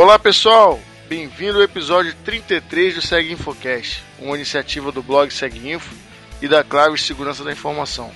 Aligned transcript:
Olá 0.00 0.18
pessoal, 0.18 0.80
bem-vindo 1.10 1.58
ao 1.58 1.62
episódio 1.62 2.14
33 2.24 2.94
do 2.94 3.02
Seg 3.02 3.32
Infocast, 3.32 4.02
uma 4.18 4.34
iniciativa 4.34 4.90
do 4.90 5.02
blog 5.02 5.30
Seg 5.30 5.58
Info 5.70 5.94
e 6.40 6.48
da 6.48 6.64
Claves 6.64 7.04
Segurança 7.04 7.44
da 7.44 7.52
Informação. 7.52 8.10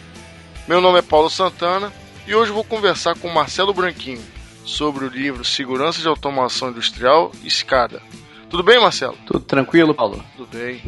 Meu 0.66 0.80
nome 0.80 1.00
é 1.00 1.02
Paulo 1.02 1.28
Santana 1.28 1.92
e 2.26 2.34
hoje 2.34 2.50
vou 2.52 2.64
conversar 2.64 3.18
com 3.18 3.28
Marcelo 3.28 3.74
Branquinho 3.74 4.24
sobre 4.64 5.04
o 5.04 5.10
livro 5.10 5.44
Segurança 5.44 6.00
de 6.00 6.08
Automação 6.08 6.70
Industrial 6.70 7.30
Escada. 7.44 8.00
Tudo 8.48 8.62
bem, 8.62 8.80
Marcelo? 8.80 9.18
Tudo 9.26 9.40
tranquilo, 9.40 9.94
Paulo? 9.94 10.24
Tudo 10.38 10.56
bem. 10.56 10.82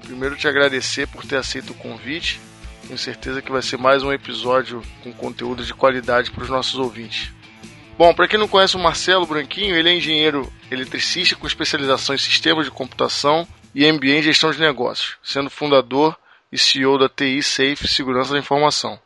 Primeiro 0.00 0.36
te 0.36 0.46
agradecer 0.46 1.08
por 1.08 1.26
ter 1.26 1.38
aceito 1.38 1.70
o 1.70 1.74
convite. 1.74 2.40
Tenho 2.86 2.98
certeza 3.00 3.42
que 3.42 3.50
vai 3.50 3.62
ser 3.62 3.78
mais 3.78 4.04
um 4.04 4.12
episódio 4.12 4.80
com 5.02 5.12
conteúdo 5.12 5.64
de 5.64 5.74
qualidade 5.74 6.30
para 6.30 6.44
os 6.44 6.50
nossos 6.50 6.78
ouvintes. 6.78 7.32
Bom, 7.96 8.12
para 8.12 8.26
quem 8.26 8.40
não 8.40 8.48
conhece 8.48 8.74
o 8.74 8.80
Marcelo 8.80 9.24
Branquinho, 9.24 9.76
ele 9.76 9.88
é 9.88 9.94
engenheiro 9.94 10.52
eletricista 10.68 11.36
com 11.36 11.46
especialização 11.46 12.12
em 12.12 12.18
sistemas 12.18 12.64
de 12.64 12.70
computação 12.72 13.46
e 13.72 13.90
MBA 13.90 14.18
em 14.18 14.22
gestão 14.22 14.50
de 14.50 14.58
negócios, 14.58 15.16
sendo 15.22 15.48
fundador 15.48 16.18
e 16.50 16.58
CEO 16.58 16.98
da 16.98 17.08
TI 17.08 17.40
Safe 17.40 17.86
Segurança 17.86 18.32
da 18.32 18.38
Informação. 18.40 19.00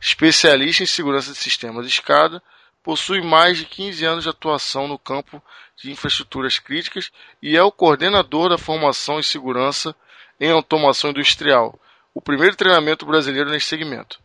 Especialista 0.00 0.82
em 0.82 0.86
segurança 0.86 1.30
de 1.30 1.38
sistemas 1.38 1.86
de 1.86 1.92
escada, 1.92 2.42
possui 2.82 3.22
mais 3.22 3.58
de 3.58 3.64
15 3.64 4.04
anos 4.04 4.24
de 4.24 4.30
atuação 4.30 4.88
no 4.88 4.98
campo 4.98 5.40
de 5.76 5.92
infraestruturas 5.92 6.58
críticas 6.58 7.12
e 7.40 7.56
é 7.56 7.62
o 7.62 7.70
coordenador 7.70 8.48
da 8.48 8.58
formação 8.58 9.20
em 9.20 9.22
segurança 9.22 9.94
em 10.40 10.50
automação 10.50 11.10
industrial, 11.10 11.78
o 12.12 12.20
primeiro 12.20 12.56
treinamento 12.56 13.06
brasileiro 13.06 13.50
nesse 13.50 13.68
segmento 13.68 14.18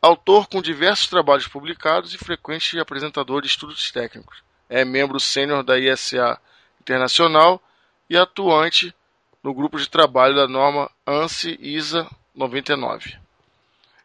autor 0.00 0.48
com 0.48 0.62
diversos 0.62 1.06
trabalhos 1.08 1.48
publicados 1.48 2.14
e 2.14 2.18
frequente 2.18 2.78
apresentador 2.78 3.42
de 3.42 3.48
estudos 3.48 3.90
técnicos. 3.90 4.42
É 4.68 4.84
membro 4.84 5.18
sênior 5.18 5.62
da 5.62 5.78
ISA 5.78 6.38
Internacional 6.80 7.62
e 8.08 8.16
atuante 8.16 8.94
no 9.42 9.52
grupo 9.52 9.78
de 9.78 9.88
trabalho 9.88 10.34
da 10.34 10.48
norma 10.48 10.90
ANSI 11.06 11.58
ISA 11.60 12.08
99. 12.34 13.16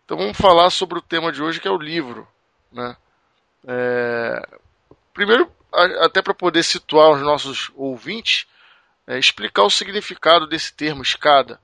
Então 0.06 0.18
vamos 0.18 0.38
falar 0.38 0.70
sobre 0.70 0.98
o 0.98 1.02
tema 1.02 1.32
de 1.32 1.42
hoje 1.42 1.60
que 1.60 1.68
é 1.68 1.72
o 1.72 1.78
livro. 1.78 2.28
Né? 2.72 2.96
É... 3.68 4.60
Primeiro, 5.14 5.52
até 6.02 6.22
para 6.22 6.34
poder 6.34 6.64
situar 6.64 7.12
os 7.12 7.22
nossos 7.22 7.72
ouvintes, 7.76 8.46
é 9.08 9.18
explicar 9.18 9.64
o 9.64 9.70
significado 9.70 10.48
desse 10.48 10.74
termo 10.74 11.02
escada 11.02 11.60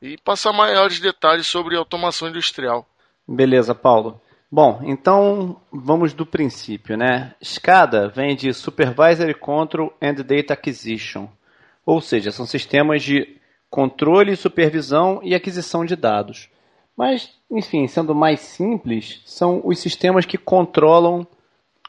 e 0.00 0.16
passar 0.18 0.52
maiores 0.52 1.00
detalhes 1.00 1.46
sobre 1.46 1.76
automação 1.76 2.28
industrial. 2.28 2.88
Beleza, 3.28 3.74
Paulo. 3.74 4.20
Bom, 4.50 4.80
então 4.82 5.60
vamos 5.70 6.14
do 6.14 6.24
princípio, 6.24 6.96
né? 6.96 7.34
SCADA 7.42 8.08
vem 8.08 8.34
de 8.34 8.54
Supervisory 8.54 9.34
Control 9.34 9.92
and 10.00 10.14
Data 10.14 10.54
Acquisition, 10.54 11.28
ou 11.84 12.00
seja, 12.00 12.32
são 12.32 12.46
sistemas 12.46 13.02
de 13.02 13.36
controle, 13.68 14.34
supervisão 14.34 15.20
e 15.22 15.34
aquisição 15.34 15.84
de 15.84 15.94
dados. 15.94 16.48
Mas, 16.96 17.30
enfim, 17.50 17.86
sendo 17.86 18.14
mais 18.14 18.40
simples, 18.40 19.20
são 19.26 19.60
os 19.62 19.78
sistemas 19.78 20.24
que 20.24 20.38
controlam 20.38 21.26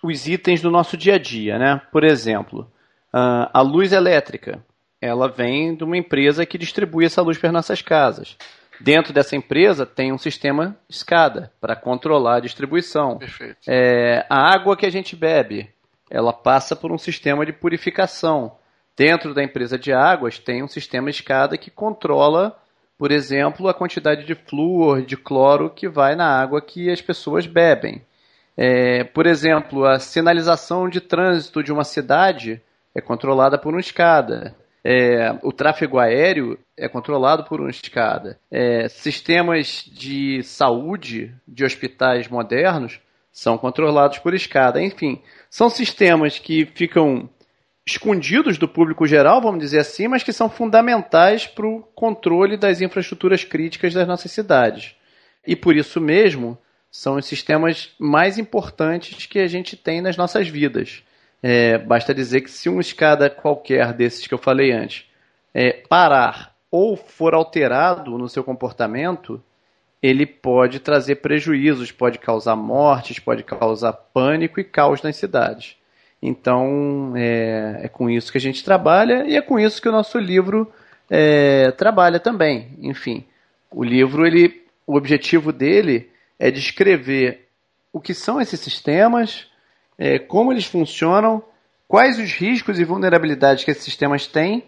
os 0.03 0.27
itens 0.27 0.61
do 0.61 0.69
nosso 0.69 0.97
dia 0.97 1.15
a 1.15 1.17
dia, 1.17 1.57
né? 1.57 1.81
Por 1.93 2.03
exemplo, 2.03 2.69
a 3.13 3.61
luz 3.61 3.93
elétrica, 3.93 4.61
ela 5.01 5.29
vem 5.29 5.73
de 5.73 5.85
uma 5.85 5.97
empresa 5.97 6.45
que 6.45 6.57
distribui 6.57 7.05
essa 7.05 7.21
luz 7.21 7.37
para 7.37 7.51
nossas 7.51 7.81
casas. 7.81 8.37
Dentro 8.79 9.11
dessa 9.11 9.35
empresa 9.35 9.85
tem 9.85 10.13
um 10.13 10.17
sistema 10.17 10.77
SCADA 10.89 11.51
para 11.59 11.75
controlar 11.75 12.37
a 12.37 12.39
distribuição. 12.39 13.17
Perfeito. 13.17 13.57
É, 13.67 14.25
a 14.29 14.53
água 14.53 14.77
que 14.77 14.85
a 14.85 14.89
gente 14.89 15.15
bebe, 15.15 15.69
ela 16.09 16.31
passa 16.31 16.75
por 16.75 16.91
um 16.91 16.97
sistema 16.97 17.45
de 17.45 17.51
purificação. 17.51 18.57
Dentro 18.95 19.33
da 19.33 19.43
empresa 19.43 19.77
de 19.77 19.91
águas 19.91 20.39
tem 20.39 20.63
um 20.63 20.67
sistema 20.67 21.11
SCADA 21.11 21.57
que 21.57 21.69
controla, 21.69 22.57
por 22.97 23.11
exemplo, 23.11 23.67
a 23.67 23.73
quantidade 23.73 24.25
de 24.25 24.35
flúor, 24.35 25.01
de 25.01 25.17
cloro 25.17 25.69
que 25.69 25.87
vai 25.87 26.15
na 26.15 26.27
água 26.27 26.61
que 26.61 26.89
as 26.89 27.01
pessoas 27.01 27.45
bebem. 27.45 28.01
É, 28.57 29.05
por 29.05 29.25
exemplo, 29.25 29.85
a 29.85 29.99
sinalização 29.99 30.89
de 30.89 30.99
trânsito 30.99 31.63
de 31.63 31.71
uma 31.71 31.83
cidade 31.83 32.61
é 32.93 32.99
controlada 32.99 33.57
por 33.57 33.73
um 33.73 33.79
SCADA. 33.79 34.55
É, 34.83 35.37
o 35.43 35.51
tráfego 35.51 35.99
aéreo 35.99 36.57
é 36.77 36.87
controlado 36.87 37.43
por 37.43 37.59
uma 37.59 37.69
escada. 37.69 38.39
É, 38.49 38.87
sistemas 38.87 39.83
de 39.91 40.41
saúde 40.43 41.35
de 41.47 41.65
hospitais 41.65 42.27
modernos 42.27 42.99
são 43.31 43.57
controlados 43.57 44.19
por 44.19 44.33
escada. 44.33 44.81
Enfim, 44.81 45.21
são 45.49 45.69
sistemas 45.69 46.39
que 46.39 46.65
ficam 46.65 47.29
escondidos 47.85 48.57
do 48.57 48.67
público 48.67 49.07
geral, 49.07 49.41
vamos 49.41 49.59
dizer 49.59 49.79
assim, 49.79 50.07
mas 50.07 50.23
que 50.23 50.31
são 50.31 50.49
fundamentais 50.49 51.47
para 51.47 51.67
o 51.67 51.81
controle 51.95 52.55
das 52.55 52.81
infraestruturas 52.81 53.43
críticas 53.43 53.93
das 53.93 54.07
nossas 54.07 54.31
cidades. 54.31 54.95
E 55.45 55.55
por 55.55 55.75
isso 55.75 55.99
mesmo, 55.99 56.57
são 56.91 57.15
os 57.15 57.25
sistemas 57.25 57.91
mais 57.99 58.37
importantes 58.37 59.25
que 59.25 59.39
a 59.39 59.47
gente 59.47 59.75
tem 59.75 60.01
nas 60.01 60.17
nossas 60.17 60.47
vidas. 60.47 61.03
É, 61.41 61.77
basta 61.77 62.13
dizer 62.13 62.41
que 62.41 62.51
se 62.51 62.67
uma 62.67 62.81
escada 62.81 63.29
qualquer 63.29 63.93
desses 63.93 64.27
que 64.27 64.33
eu 64.33 64.37
falei 64.37 64.71
antes 64.71 65.05
é, 65.53 65.71
parar 65.71 66.53
ou 66.69 66.95
for 66.95 67.33
alterado 67.33 68.17
no 68.17 68.29
seu 68.29 68.43
comportamento, 68.43 69.41
ele 70.01 70.25
pode 70.25 70.79
trazer 70.79 71.15
prejuízos, 71.15 71.91
pode 71.91 72.19
causar 72.19 72.55
mortes, 72.55 73.19
pode 73.19 73.43
causar 73.43 73.93
pânico 73.93 74.59
e 74.59 74.63
caos 74.63 75.01
nas 75.01 75.15
cidades. 75.15 75.75
Então 76.21 77.13
é, 77.15 77.81
é 77.83 77.87
com 77.87 78.09
isso 78.09 78.31
que 78.31 78.37
a 78.37 78.41
gente 78.41 78.63
trabalha 78.63 79.25
e 79.25 79.35
é 79.35 79.41
com 79.41 79.59
isso 79.59 79.81
que 79.81 79.89
o 79.89 79.91
nosso 79.91 80.17
livro 80.19 80.71
é, 81.09 81.71
trabalha 81.71 82.19
também. 82.19 82.77
Enfim, 82.81 83.25
o 83.71 83.83
livro, 83.83 84.25
ele, 84.25 84.65
o 84.85 84.95
objetivo 84.95 85.51
dele 85.51 86.09
é 86.37 86.51
descrever 86.51 87.47
o 87.91 87.99
que 87.99 88.13
são 88.13 88.39
esses 88.39 88.59
sistemas, 88.59 89.48
é, 89.99 90.17
como 90.17 90.53
eles 90.53 90.65
funcionam, 90.65 91.43
quais 91.85 92.17
os 92.17 92.31
riscos 92.31 92.79
e 92.79 92.85
vulnerabilidades 92.85 93.65
que 93.65 93.71
esses 93.71 93.83
sistemas 93.83 94.25
têm, 94.25 94.63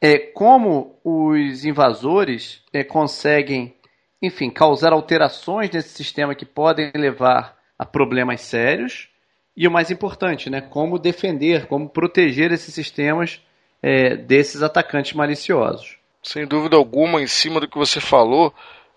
é, 0.00 0.18
como 0.18 0.98
os 1.04 1.66
invasores 1.66 2.62
é, 2.72 2.82
conseguem, 2.82 3.76
enfim, 4.20 4.48
causar 4.48 4.92
alterações 4.94 5.70
nesse 5.70 5.90
sistema 5.90 6.34
que 6.34 6.46
podem 6.46 6.90
levar 6.94 7.56
a 7.78 7.84
problemas 7.84 8.40
sérios, 8.40 9.10
e 9.54 9.68
o 9.68 9.70
mais 9.70 9.90
importante, 9.90 10.48
né, 10.48 10.62
como 10.62 10.98
defender, 10.98 11.66
como 11.66 11.88
proteger 11.88 12.50
esses 12.52 12.72
sistemas 12.72 13.42
é, 13.82 14.16
desses 14.16 14.62
atacantes 14.62 15.12
maliciosos. 15.12 15.98
Sem 16.22 16.46
dúvida 16.46 16.76
alguma, 16.76 17.20
em 17.20 17.26
cima 17.26 17.60
do 17.60 17.68
que 17.68 17.76
você 17.76 18.00
falou, 18.00 18.54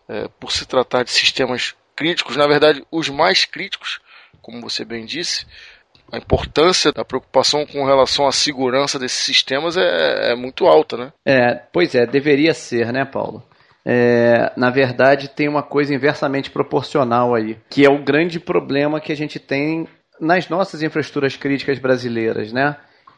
é, 0.07 0.29
por 0.39 0.51
se 0.53 0.65
tratar 0.65 1.03
de 1.03 1.11
sistemas 1.11 1.75
críticos, 1.95 2.37
na 2.37 2.47
verdade, 2.47 2.85
os 2.89 3.09
mais 3.09 3.43
críticos, 3.43 3.99
como 4.41 4.61
você 4.61 4.85
bem 4.85 5.05
disse, 5.05 5.45
a 6.11 6.17
importância 6.17 6.91
da 6.91 7.03
preocupação 7.03 7.65
com 7.65 7.83
relação 7.85 8.27
à 8.27 8.31
segurança 8.31 8.99
desses 8.99 9.23
sistemas 9.23 9.75
é, 9.75 10.31
é 10.31 10.35
muito 10.35 10.65
alta, 10.65 10.97
né? 10.97 11.13
É, 11.25 11.55
pois 11.73 11.95
é, 11.95 12.05
deveria 12.05 12.53
ser, 12.53 12.91
né, 12.93 13.05
Paulo? 13.05 13.43
É, 13.83 14.51
na 14.57 14.69
verdade, 14.69 15.29
tem 15.29 15.47
uma 15.47 15.61
coisa 15.61 15.93
inversamente 15.93 16.49
proporcional 16.49 17.35
aí, 17.35 17.57
que 17.69 17.85
é 17.85 17.89
o 17.89 18.03
grande 18.03 18.39
problema 18.39 18.99
que 18.99 19.11
a 19.11 19.15
gente 19.15 19.39
tem 19.39 19.87
nas 20.19 20.49
nossas 20.49 20.81
infraestruturas 20.81 21.35
críticas 21.35 21.77
brasileiras, 21.77 22.51
né? 22.51 22.77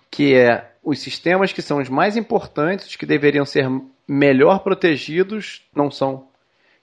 Que 0.09 0.35
é 0.35 0.71
os 0.83 0.99
sistemas 0.99 1.53
que 1.53 1.61
são 1.61 1.79
os 1.79 1.89
mais 1.89 2.17
importantes, 2.17 2.95
que 2.95 3.05
deveriam 3.05 3.45
ser 3.45 3.69
melhor 4.07 4.59
protegidos, 4.59 5.63
não 5.75 5.91
são. 5.91 6.27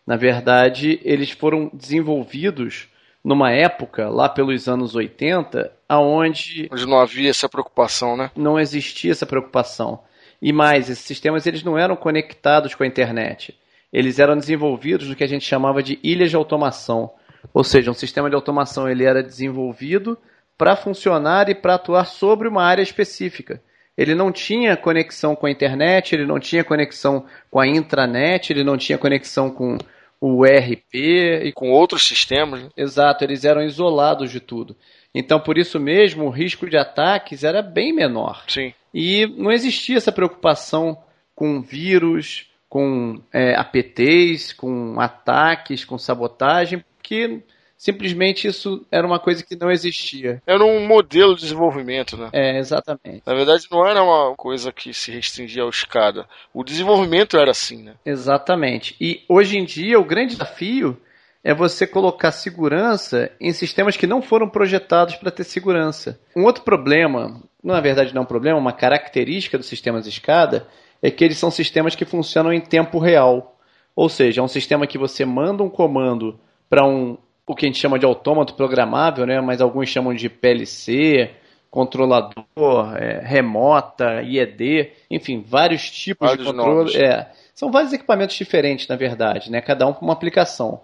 Na 0.07 0.17
verdade, 0.17 1.01
eles 1.03 1.31
foram 1.31 1.71
desenvolvidos 1.73 2.89
numa 3.25 3.51
época, 3.51 4.11
lá 4.11 4.29
pelos 4.29 4.69
anos 4.69 4.95
80, 4.95 5.73
aonde 5.89 6.69
onde 6.71 6.87
não 6.87 7.01
havia 7.01 7.31
essa 7.31 7.49
preocupação, 7.49 8.17
né? 8.17 8.31
Não 8.37 8.61
existia 8.61 9.13
essa 9.13 9.25
preocupação. 9.25 10.01
E 10.43 10.53
mais, 10.53 10.91
esses 10.91 11.05
sistemas 11.05 11.47
eles 11.47 11.63
não 11.63 11.79
eram 11.79 11.97
conectados 11.97 12.75
com 12.75 12.83
a 12.83 12.87
internet. 12.87 13.59
Eles 13.91 14.19
eram 14.19 14.37
desenvolvidos 14.37 15.09
no 15.09 15.17
que 15.17 15.25
a 15.25 15.29
gente 15.29 15.45
chamava 15.47 15.83
de 15.83 15.99
ilhas 16.03 16.29
de 16.29 16.37
automação. 16.37 17.11
Ou 17.53 17.65
seja, 17.65 17.91
um 17.91 17.95
sistema 17.95 18.29
de 18.29 18.35
automação 18.35 18.89
ele 18.89 19.05
era 19.05 19.23
desenvolvido 19.23 20.19
para 20.59 20.77
funcionar 20.77 21.49
e 21.49 21.55
para 21.55 21.77
atuar 21.77 22.05
sobre 22.05 22.47
uma 22.47 22.63
área 22.63 22.83
específica. 22.83 23.63
Ele 23.97 24.15
não 24.15 24.33
tinha 24.33 24.77
conexão 24.77 25.37
com 25.37 25.47
a 25.47 25.51
internet, 25.51 26.15
ele 26.15 26.27
não 26.27 26.41
tinha 26.41 26.65
conexão 26.65 27.25
com 27.51 27.61
a 27.61 27.67
intranet, 27.67 28.53
ele 28.53 28.65
não 28.65 28.77
tinha 28.77 28.99
conexão 28.99 29.51
com 29.51 29.79
o 30.27 30.47
ERP 30.47 30.95
e 30.95 31.53
com 31.53 31.71
outros 31.71 32.09
sistemas. 32.09 32.63
Né? 32.63 32.71
Exato, 32.75 33.23
eles 33.23 33.45
eram 33.45 33.63
isolados 33.63 34.31
de 34.33 34.41
tudo. 34.41 34.75
Então, 35.15 35.39
por 35.39 35.59
isso 35.59 35.79
mesmo, 35.79 36.25
o 36.25 36.31
risco 36.31 36.69
de 36.69 36.79
ataques 36.79 37.45
era 37.45 37.61
bem 37.61 37.93
menor. 37.93 38.43
Sim. 38.49 38.73
E 38.93 39.27
não 39.27 39.53
existia 39.53 39.99
essa 39.99 40.11
preocupação 40.11 40.97
com 41.35 41.61
vírus, 41.61 42.49
com 42.71 43.21
é, 43.31 43.55
APTs, 43.55 44.55
com 44.55 44.99
ataques, 44.99 45.85
com 45.85 45.99
sabotagem, 45.99 46.83
porque 46.97 47.43
simplesmente 47.85 48.49
isso 48.49 48.83
era 48.91 49.07
uma 49.07 49.19
coisa 49.19 49.45
que 49.45 49.55
não 49.55 49.71
existia. 49.71 50.43
Era 50.47 50.65
um 50.65 50.87
modelo 50.87 51.35
de 51.35 51.43
desenvolvimento, 51.43 52.17
né? 52.17 52.31
É, 52.33 52.59
exatamente. 52.59 53.23
Na 53.27 53.35
verdade, 53.35 53.67
não 53.71 53.87
era 53.87 54.03
uma 54.03 54.35
coisa 54.35 54.73
que 54.73 54.95
se 54.95 55.13
restringia 55.13 55.63
ao 55.63 55.69
escada. 55.69 56.27
O 56.55 56.65
desenvolvimento 56.65 57.37
era 57.37 57.51
assim, 57.51 57.83
né? 57.83 57.93
Exatamente. 58.07 58.97
E 58.99 59.23
hoje 59.29 59.59
em 59.59 59.67
dia, 59.67 60.01
o 60.01 60.05
grande 60.05 60.33
desafio 60.33 60.97
é 61.45 61.53
você 61.53 61.87
colocar 61.87 62.33
segurança 62.33 63.31
em 63.39 63.53
sistemas 63.53 63.99
que 63.99 64.07
não 64.07 64.23
foram 64.23 64.49
projetados 64.49 65.17
para 65.17 65.31
ter 65.31 65.45
segurança. 65.45 66.19
Um 66.35 66.45
outro 66.45 66.65
problema, 66.65 67.39
na 67.63 67.83
verdade 67.83 68.15
não 68.15 68.23
é 68.23 68.25
um 68.25 68.27
problema, 68.27 68.59
uma 68.59 68.73
característica 68.73 69.59
dos 69.59 69.67
sistemas 69.67 70.07
escada 70.07 70.67
é 71.03 71.11
que 71.11 71.23
eles 71.23 71.37
são 71.37 71.51
sistemas 71.51 71.95
que 71.95 72.07
funcionam 72.07 72.51
em 72.51 72.63
tempo 72.63 72.99
real. 72.99 73.59
Ou 73.95 74.09
seja, 74.09 74.41
é 74.41 74.45
um 74.45 74.49
sistema 74.49 74.87
que 74.87 74.97
você 74.97 75.27
manda 75.27 75.63
um 75.63 75.69
comando 75.69 76.41
para 76.71 76.83
um 76.87 77.19
o 77.47 77.55
que 77.55 77.67
a 77.67 77.69
gente 77.69 77.79
chama 77.79 77.99
de 77.99 78.07
autômato 78.07 78.55
programável, 78.55 79.27
né? 79.27 79.41
mas 79.41 79.61
alguns 79.61 79.89
chamam 79.89 80.15
de 80.15 80.29
PLC, 80.29 81.31
controlador, 81.71 82.97
é, 82.97 83.21
remota, 83.21 84.23
IED, 84.23 84.93
enfim, 85.11 85.45
vários 85.47 85.91
tipos 85.91 86.29
vários 86.29 86.47
de 86.47 86.53
controle. 86.53 86.97
É, 86.97 87.31
são 87.55 87.71
vários 87.71 87.93
equipamentos 87.93 88.37
diferentes, 88.37 88.89
na 88.89 88.97
verdade, 88.97 89.51
né? 89.51 89.61
cada 89.61 89.87
um 89.87 89.93
com 89.93 90.05
uma 90.05 90.15
aplicação. 90.15 90.81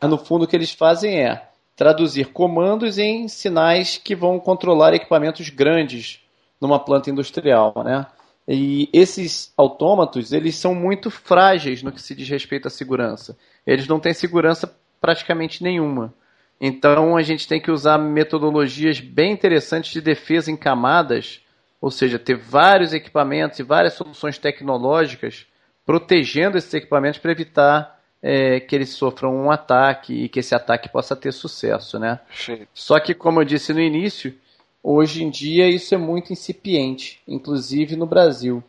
Mas, 0.00 0.10
no 0.10 0.18
fundo, 0.18 0.44
o 0.44 0.46
que 0.46 0.54
eles 0.54 0.72
fazem 0.72 1.20
é 1.20 1.48
traduzir 1.76 2.26
comandos 2.26 2.98
em 2.98 3.26
sinais 3.26 3.96
que 3.96 4.14
vão 4.14 4.38
controlar 4.38 4.94
equipamentos 4.94 5.48
grandes 5.48 6.20
numa 6.60 6.78
planta 6.78 7.10
industrial. 7.10 7.74
Né? 7.84 8.06
E 8.46 8.88
esses 8.92 9.52
autômatos, 9.56 10.32
eles 10.32 10.56
são 10.56 10.74
muito 10.74 11.10
frágeis 11.10 11.82
no 11.82 11.90
que 11.90 12.00
se 12.00 12.14
diz 12.14 12.28
respeito 12.28 12.68
à 12.68 12.70
segurança. 12.70 13.36
Eles 13.66 13.88
não 13.88 13.98
têm 13.98 14.12
segurança 14.12 14.72
praticamente 15.04 15.62
nenhuma. 15.62 16.14
Então 16.58 17.14
a 17.14 17.20
gente 17.20 17.46
tem 17.46 17.60
que 17.60 17.70
usar 17.70 17.98
metodologias 17.98 19.00
bem 19.00 19.34
interessantes 19.34 19.92
de 19.92 20.00
defesa 20.00 20.50
em 20.50 20.56
camadas, 20.56 21.42
ou 21.78 21.90
seja, 21.90 22.18
ter 22.18 22.38
vários 22.38 22.94
equipamentos 22.94 23.58
e 23.58 23.62
várias 23.62 23.92
soluções 23.92 24.38
tecnológicas 24.38 25.44
protegendo 25.84 26.56
esses 26.56 26.72
equipamentos 26.72 27.20
para 27.20 27.32
evitar 27.32 28.00
é, 28.22 28.60
que 28.60 28.74
eles 28.74 28.88
sofram 28.94 29.36
um 29.36 29.50
ataque 29.50 30.14
e 30.14 30.26
que 30.26 30.40
esse 30.40 30.54
ataque 30.54 30.88
possa 30.88 31.14
ter 31.14 31.32
sucesso, 31.32 31.98
né? 31.98 32.20
Sim. 32.34 32.66
Só 32.72 32.98
que, 32.98 33.12
como 33.12 33.42
eu 33.42 33.44
disse 33.44 33.74
no 33.74 33.80
início, 33.80 34.34
hoje 34.82 35.22
em 35.22 35.28
dia 35.28 35.68
isso 35.68 35.94
é 35.94 35.98
muito 35.98 36.32
incipiente, 36.32 37.20
inclusive 37.28 37.94
no 37.94 38.06
Brasil. 38.06 38.64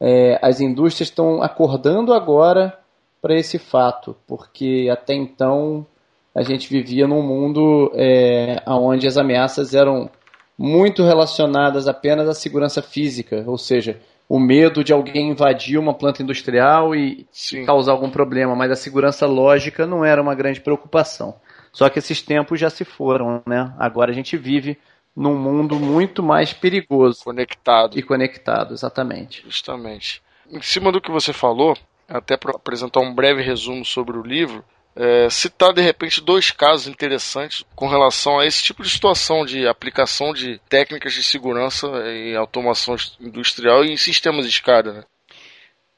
É, 0.00 0.38
as 0.40 0.58
indústrias 0.58 1.10
estão 1.10 1.42
acordando 1.42 2.14
agora 2.14 2.78
para 3.20 3.34
esse 3.34 3.58
fato, 3.58 4.16
porque 4.26 4.88
até 4.90 5.14
então 5.14 5.86
a 6.34 6.42
gente 6.42 6.68
vivia 6.68 7.06
num 7.06 7.22
mundo 7.22 7.90
é, 7.94 8.62
onde 8.66 9.06
as 9.06 9.16
ameaças 9.16 9.74
eram 9.74 10.10
muito 10.58 11.02
relacionadas 11.02 11.88
apenas 11.88 12.28
à 12.28 12.34
segurança 12.34 12.82
física, 12.82 13.44
ou 13.46 13.58
seja, 13.58 14.00
o 14.28 14.38
medo 14.38 14.82
de 14.82 14.92
alguém 14.92 15.30
invadir 15.30 15.78
uma 15.78 15.94
planta 15.94 16.22
industrial 16.22 16.94
e 16.94 17.26
Sim. 17.30 17.64
causar 17.64 17.92
algum 17.92 18.10
problema, 18.10 18.56
mas 18.56 18.70
a 18.70 18.76
segurança 18.76 19.26
lógica 19.26 19.86
não 19.86 20.04
era 20.04 20.20
uma 20.20 20.34
grande 20.34 20.60
preocupação. 20.60 21.34
Só 21.72 21.88
que 21.88 21.98
esses 21.98 22.22
tempos 22.22 22.58
já 22.58 22.70
se 22.70 22.84
foram, 22.84 23.42
né? 23.46 23.72
Agora 23.78 24.10
a 24.10 24.14
gente 24.14 24.36
vive 24.36 24.78
num 25.14 25.38
mundo 25.38 25.76
muito 25.76 26.22
mais 26.22 26.52
perigoso. 26.52 27.22
Conectado. 27.24 27.98
E 27.98 28.02
conectado, 28.02 28.74
exatamente. 28.74 29.42
Justamente. 29.44 30.22
Em 30.50 30.60
cima 30.60 30.90
do 30.90 31.00
que 31.00 31.10
você 31.10 31.32
falou, 31.32 31.76
até 32.08 32.36
para 32.36 32.52
apresentar 32.52 33.00
um 33.00 33.14
breve 33.14 33.42
resumo 33.42 33.84
sobre 33.84 34.16
o 34.16 34.22
livro, 34.22 34.64
é, 34.96 35.28
citar 35.28 35.74
de 35.74 35.82
repente 35.82 36.22
dois 36.22 36.50
casos 36.50 36.86
interessantes 36.86 37.64
com 37.74 37.86
relação 37.86 38.38
a 38.38 38.46
esse 38.46 38.62
tipo 38.62 38.82
de 38.82 38.88
situação 38.88 39.44
de 39.44 39.66
aplicação 39.66 40.32
de 40.32 40.58
técnicas 40.68 41.12
de 41.12 41.22
segurança 41.22 41.86
em 42.06 42.34
automação 42.34 42.96
industrial 43.20 43.84
e 43.84 43.92
em 43.92 43.96
sistemas 43.96 44.46
de 44.46 44.50
escada. 44.50 44.92
Né? 44.92 45.04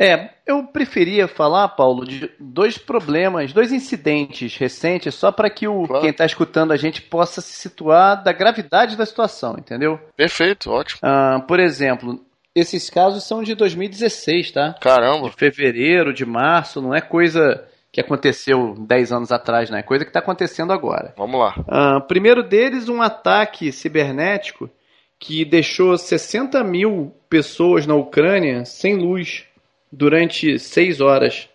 É, 0.01 0.31
eu 0.47 0.65
preferia 0.65 1.27
falar, 1.27 1.69
Paulo, 1.71 2.05
de 2.05 2.31
dois 2.39 2.79
problemas, 2.79 3.53
dois 3.53 3.73
incidentes 3.73 4.57
recentes, 4.57 5.13
só 5.15 5.33
para 5.33 5.51
que 5.51 5.67
o, 5.67 5.87
claro. 5.87 6.03
quem 6.03 6.11
está 6.11 6.25
escutando 6.25 6.73
a 6.73 6.77
gente 6.77 7.03
possa 7.03 7.41
se 7.41 7.55
situar 7.55 8.23
da 8.23 8.33
gravidade 8.33 8.97
da 8.97 9.05
situação, 9.05 9.57
entendeu? 9.59 9.99
Perfeito, 10.17 10.71
ótimo. 10.71 11.01
Ah, 11.03 11.45
por 11.49 11.59
exemplo, 11.59 12.25
esses 12.59 12.91
casos 12.91 13.25
são 13.25 13.43
de 13.43 13.55
2016, 13.55 14.53
tá? 14.53 14.75
Caramba. 14.81 15.29
De 15.29 15.37
fevereiro, 15.37 16.13
de 16.13 16.25
março, 16.25 16.81
não 16.81 16.95
é 16.95 17.01
coisa 17.01 17.65
que 17.91 18.01
aconteceu 18.01 18.75
10 18.79 19.13
anos 19.13 19.33
atrás, 19.33 19.71
né? 19.71 19.81
É 19.81 19.83
coisa 19.83 20.05
que 20.05 20.11
está 20.11 20.21
acontecendo 20.21 20.73
agora. 20.73 21.15
Vamos 21.17 21.41
lá. 21.41 21.55
Uh, 21.59 22.07
primeiro 22.07 22.43
deles, 22.43 22.89
um 22.89 23.01
ataque 23.01 23.73
cibernético 23.73 24.71
que 25.19 25.45
deixou 25.45 25.97
60 25.97 26.63
mil 26.63 27.15
pessoas 27.29 27.87
na 27.87 27.95
Ucrânia 27.95 28.65
sem 28.65 28.97
luz 28.97 29.45
durante 29.91 30.59
6 30.59 31.01
horas. 31.01 31.49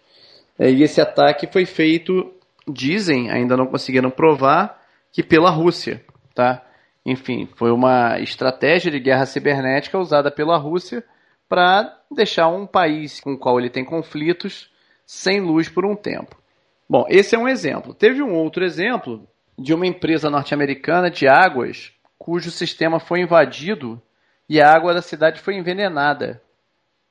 É, 0.60 0.70
e 0.70 0.84
esse 0.84 1.00
ataque 1.00 1.48
foi 1.48 1.66
feito, 1.66 2.32
dizem, 2.68 3.32
ainda 3.32 3.56
não 3.56 3.68
conseguiram 3.68 4.10
provar, 4.10 4.82
que 5.12 5.24
pela 5.24 5.50
Rússia, 5.50 6.04
tá? 6.36 6.62
Enfim, 7.06 7.48
foi 7.56 7.72
uma 7.72 8.20
estratégia 8.20 8.92
de 8.92 9.00
guerra 9.00 9.26
cibernética 9.26 9.98
usada 9.98 10.32
pela 10.32 10.58
Rússia 10.58 11.04
para 11.50 12.00
deixar 12.10 12.48
um 12.48 12.66
país 12.66 13.20
com 13.20 13.34
o 13.34 13.38
qual 13.38 13.60
ele 13.60 13.70
tem 13.70 13.84
conflitos 13.84 14.72
sem 15.06 15.42
luz 15.42 15.68
por 15.68 15.86
um 15.86 15.96
tempo. 15.96 16.42
Bom, 16.90 17.06
esse 17.10 17.36
é 17.36 17.38
um 17.38 17.48
exemplo. 17.48 17.94
Teve 17.94 18.22
um 18.22 18.34
outro 18.34 18.64
exemplo 18.64 19.28
de 19.58 19.74
uma 19.74 19.86
empresa 19.86 20.30
norte-americana 20.30 21.10
de 21.12 21.28
águas 21.28 21.92
cujo 22.18 22.50
sistema 22.50 23.00
foi 23.00 23.20
invadido 23.20 24.02
e 24.48 24.62
a 24.62 24.74
água 24.74 24.94
da 24.94 25.02
cidade 25.02 25.42
foi 25.42 25.56
envenenada 25.56 26.42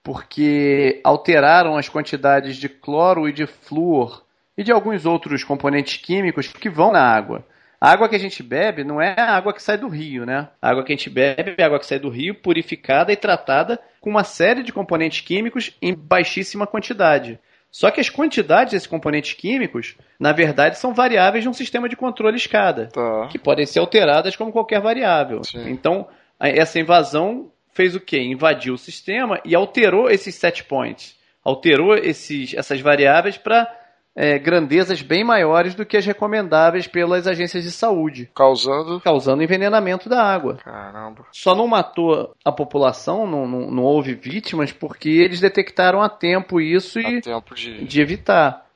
porque 0.02 1.00
alteraram 1.04 1.76
as 1.76 1.88
quantidades 1.88 2.56
de 2.56 2.68
cloro 2.68 3.28
e 3.28 3.32
de 3.32 3.46
flúor 3.46 4.24
e 4.56 4.64
de 4.64 4.72
alguns 4.72 5.06
outros 5.06 5.44
componentes 5.44 5.96
químicos 5.96 6.48
que 6.48 6.68
vão 6.68 6.92
na 6.92 7.02
água. 7.02 7.46
A 7.82 7.90
água 7.90 8.08
que 8.08 8.14
a 8.14 8.18
gente 8.18 8.44
bebe 8.44 8.84
não 8.84 9.02
é 9.02 9.12
a 9.18 9.34
água 9.34 9.52
que 9.52 9.60
sai 9.60 9.76
do 9.76 9.88
rio, 9.88 10.24
né? 10.24 10.48
A 10.62 10.70
água 10.70 10.84
que 10.84 10.92
a 10.92 10.96
gente 10.96 11.10
bebe 11.10 11.56
é 11.58 11.64
a 11.64 11.66
água 11.66 11.80
que 11.80 11.86
sai 11.86 11.98
do 11.98 12.08
rio, 12.08 12.32
purificada 12.32 13.12
e 13.12 13.16
tratada 13.16 13.76
com 14.00 14.08
uma 14.08 14.22
série 14.22 14.62
de 14.62 14.72
componentes 14.72 15.22
químicos 15.22 15.76
em 15.82 15.92
baixíssima 15.92 16.64
quantidade. 16.64 17.40
Só 17.72 17.90
que 17.90 18.00
as 18.00 18.08
quantidades 18.08 18.72
desses 18.72 18.86
componentes 18.86 19.32
químicos, 19.32 19.96
na 20.16 20.30
verdade, 20.30 20.78
são 20.78 20.94
variáveis 20.94 21.42
de 21.42 21.50
um 21.50 21.52
sistema 21.52 21.88
de 21.88 21.96
controle 21.96 22.36
escada, 22.36 22.86
tá. 22.86 23.26
que 23.32 23.36
podem 23.36 23.66
ser 23.66 23.80
alteradas 23.80 24.36
como 24.36 24.52
qualquer 24.52 24.80
variável. 24.80 25.42
Sim. 25.42 25.68
Então, 25.68 26.06
essa 26.38 26.78
invasão 26.78 27.50
fez 27.72 27.96
o 27.96 28.00
quê? 28.00 28.20
Invadiu 28.20 28.74
o 28.74 28.78
sistema 28.78 29.40
e 29.44 29.56
alterou 29.56 30.08
esses 30.08 30.36
set 30.36 30.62
points, 30.62 31.16
alterou 31.42 31.96
esses, 31.96 32.54
essas 32.54 32.80
variáveis 32.80 33.36
para 33.36 33.81
é, 34.14 34.38
grandezas 34.38 35.00
bem 35.00 35.24
maiores 35.24 35.74
do 35.74 35.86
que 35.86 35.96
as 35.96 36.04
recomendáveis 36.04 36.86
pelas 36.86 37.26
agências 37.26 37.64
de 37.64 37.70
saúde. 37.70 38.30
Causando? 38.34 39.00
Causando 39.00 39.42
envenenamento 39.42 40.08
da 40.08 40.22
água. 40.22 40.56
Caramba. 40.56 41.24
Só 41.32 41.54
não 41.54 41.66
matou 41.66 42.34
a 42.44 42.52
população, 42.52 43.26
não, 43.26 43.46
não, 43.46 43.70
não 43.70 43.82
houve 43.82 44.14
vítimas, 44.14 44.70
porque 44.70 45.08
eles 45.08 45.40
detectaram 45.40 46.02
a 46.02 46.08
tempo 46.08 46.60
isso 46.60 47.00
e 47.00 47.22
tempo 47.22 47.54
de... 47.54 47.84
de 47.84 48.00
evitar. 48.00 48.66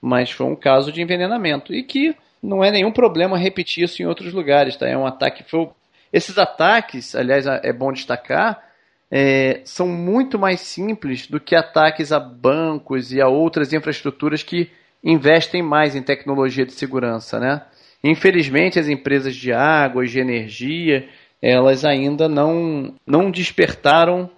Mas 0.00 0.30
foi 0.30 0.46
um 0.46 0.56
caso 0.56 0.90
de 0.90 1.00
envenenamento. 1.00 1.72
E 1.72 1.84
que 1.84 2.16
não 2.42 2.64
é 2.64 2.70
nenhum 2.70 2.90
problema 2.90 3.38
repetir 3.38 3.84
isso 3.84 4.02
em 4.02 4.06
outros 4.06 4.32
lugares, 4.32 4.76
tá? 4.76 4.88
É 4.88 4.96
um 4.96 5.06
ataque. 5.06 5.44
Foi... 5.44 5.68
Esses 6.12 6.36
ataques, 6.36 7.14
aliás, 7.14 7.46
é 7.46 7.72
bom 7.72 7.92
destacar, 7.92 8.60
é, 9.08 9.60
são 9.64 9.86
muito 9.86 10.38
mais 10.38 10.60
simples 10.60 11.28
do 11.28 11.38
que 11.38 11.54
ataques 11.54 12.10
a 12.10 12.18
bancos 12.18 13.12
e 13.12 13.20
a 13.20 13.28
outras 13.28 13.72
infraestruturas 13.72 14.42
que 14.42 14.70
investem 15.02 15.62
mais 15.62 15.96
em 15.96 16.02
tecnologia 16.02 16.64
de 16.64 16.72
segurança, 16.72 17.38
né? 17.38 17.62
Infelizmente, 18.02 18.78
as 18.78 18.88
empresas 18.88 19.34
de 19.34 19.52
água, 19.52 20.06
de 20.06 20.18
energia, 20.18 21.08
elas 21.42 21.84
ainda 21.84 22.28
não, 22.28 22.94
não 23.06 23.30
despertaram 23.30 24.30